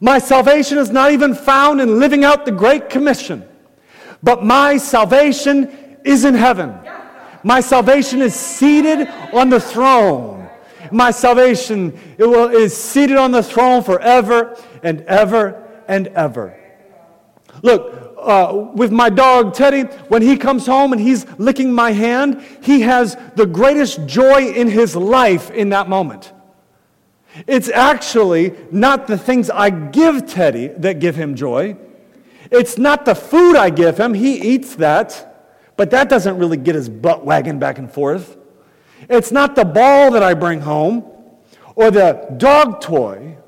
My 0.00 0.18
salvation 0.18 0.78
is 0.78 0.90
not 0.90 1.12
even 1.12 1.34
found 1.34 1.80
in 1.80 1.98
living 1.98 2.24
out 2.24 2.44
the 2.44 2.52
Great 2.52 2.88
Commission, 2.88 3.46
but 4.22 4.44
my 4.44 4.76
salvation 4.76 5.98
is 6.04 6.24
in 6.24 6.34
heaven. 6.34 6.78
My 7.42 7.60
salvation 7.60 8.20
is 8.20 8.34
seated 8.34 9.08
on 9.32 9.50
the 9.50 9.60
throne. 9.60 10.48
My 10.90 11.10
salvation 11.10 11.92
is 12.18 12.76
seated 12.76 13.16
on 13.16 13.32
the 13.32 13.42
throne 13.42 13.82
forever 13.82 14.56
and 14.82 15.00
ever 15.02 15.82
and 15.88 16.08
ever. 16.08 16.58
Look, 17.62 18.07
uh, 18.28 18.70
with 18.74 18.92
my 18.92 19.08
dog 19.08 19.54
Teddy, 19.54 19.82
when 20.08 20.20
he 20.20 20.36
comes 20.36 20.66
home 20.66 20.92
and 20.92 21.00
he's 21.00 21.26
licking 21.38 21.72
my 21.72 21.92
hand, 21.92 22.44
he 22.62 22.82
has 22.82 23.16
the 23.36 23.46
greatest 23.46 24.06
joy 24.06 24.50
in 24.50 24.68
his 24.68 24.94
life 24.94 25.50
in 25.50 25.70
that 25.70 25.88
moment. 25.88 26.32
It's 27.46 27.70
actually 27.70 28.54
not 28.70 29.06
the 29.06 29.16
things 29.16 29.48
I 29.48 29.70
give 29.70 30.26
Teddy 30.26 30.68
that 30.68 31.00
give 31.00 31.16
him 31.16 31.36
joy. 31.36 31.78
It's 32.50 32.76
not 32.76 33.06
the 33.06 33.14
food 33.14 33.56
I 33.56 33.70
give 33.70 33.98
him. 33.98 34.12
He 34.12 34.36
eats 34.36 34.76
that, 34.76 35.52
but 35.78 35.90
that 35.92 36.10
doesn't 36.10 36.36
really 36.36 36.58
get 36.58 36.74
his 36.74 36.90
butt 36.90 37.24
wagging 37.24 37.58
back 37.58 37.78
and 37.78 37.90
forth. 37.90 38.36
It's 39.08 39.32
not 39.32 39.54
the 39.54 39.64
ball 39.64 40.10
that 40.10 40.22
I 40.22 40.34
bring 40.34 40.60
home 40.60 41.10
or 41.74 41.90
the 41.90 42.34
dog 42.36 42.82
toy, 42.82 43.38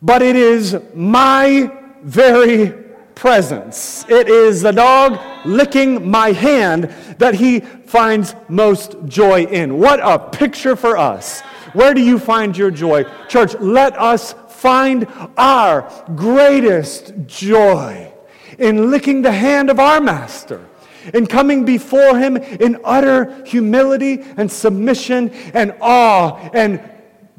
but 0.00 0.22
it 0.22 0.36
is 0.36 0.78
my 0.94 1.70
very 2.02 2.81
presence. 3.22 4.04
It 4.08 4.28
is 4.28 4.62
the 4.62 4.72
dog 4.72 5.20
licking 5.44 6.10
my 6.10 6.32
hand 6.32 6.92
that 7.18 7.34
he 7.36 7.60
finds 7.60 8.34
most 8.48 8.96
joy 9.04 9.44
in. 9.44 9.78
What 9.78 10.00
a 10.02 10.18
picture 10.18 10.74
for 10.74 10.96
us 10.96 11.40
where 11.72 11.94
do 11.94 12.02
you 12.02 12.18
find 12.18 12.56
your 12.56 12.72
joy? 12.72 13.04
Church, 13.28 13.54
let 13.60 13.96
us 13.96 14.34
find 14.48 15.06
our 15.36 15.88
greatest 16.16 17.14
joy 17.26 18.12
in 18.58 18.90
licking 18.90 19.22
the 19.22 19.30
hand 19.30 19.70
of 19.70 19.78
our 19.78 20.00
Master, 20.00 20.66
in 21.14 21.26
coming 21.26 21.64
before 21.64 22.18
Him 22.18 22.36
in 22.36 22.80
utter 22.84 23.44
humility 23.46 24.22
and 24.36 24.50
submission 24.50 25.30
and 25.54 25.74
awe, 25.80 26.36
and 26.52 26.80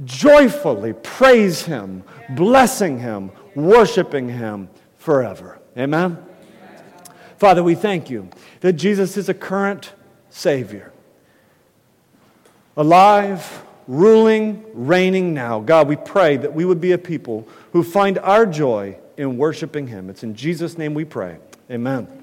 joyfully 0.06 0.94
praise 0.94 1.62
Him, 1.62 2.04
blessing 2.30 2.98
Him, 3.00 3.32
worshiping 3.54 4.30
Him 4.30 4.70
forever. 4.96 5.53
Amen? 5.78 6.18
Father, 7.38 7.64
we 7.64 7.76
thank 7.76 8.10
you 8.10 8.30
that 8.62 8.74
Jesus 8.74 9.18
is 9.18 9.28
a 9.30 9.34
current 9.34 9.94
Savior, 10.30 10.92
alive 12.78 13.64
ruling, 13.88 14.64
reigning 14.74 15.34
now. 15.34 15.60
God, 15.60 15.88
we 15.88 15.96
pray 15.96 16.38
that 16.38 16.54
we 16.54 16.66
would 16.66 16.80
be 16.80 16.94
a 16.94 16.98
people 16.98 17.48
who 17.74 17.84
find 17.84 18.18
our 18.20 18.46
joy 18.46 18.98
in 19.18 19.38
worshiping 19.38 19.88
Him. 19.88 20.10
It's 20.10 20.24
in 20.24 20.36
Jesus' 20.36 20.78
name 20.78 20.94
we 20.94 21.06
pray. 21.06 21.38
Amen. 21.70 22.23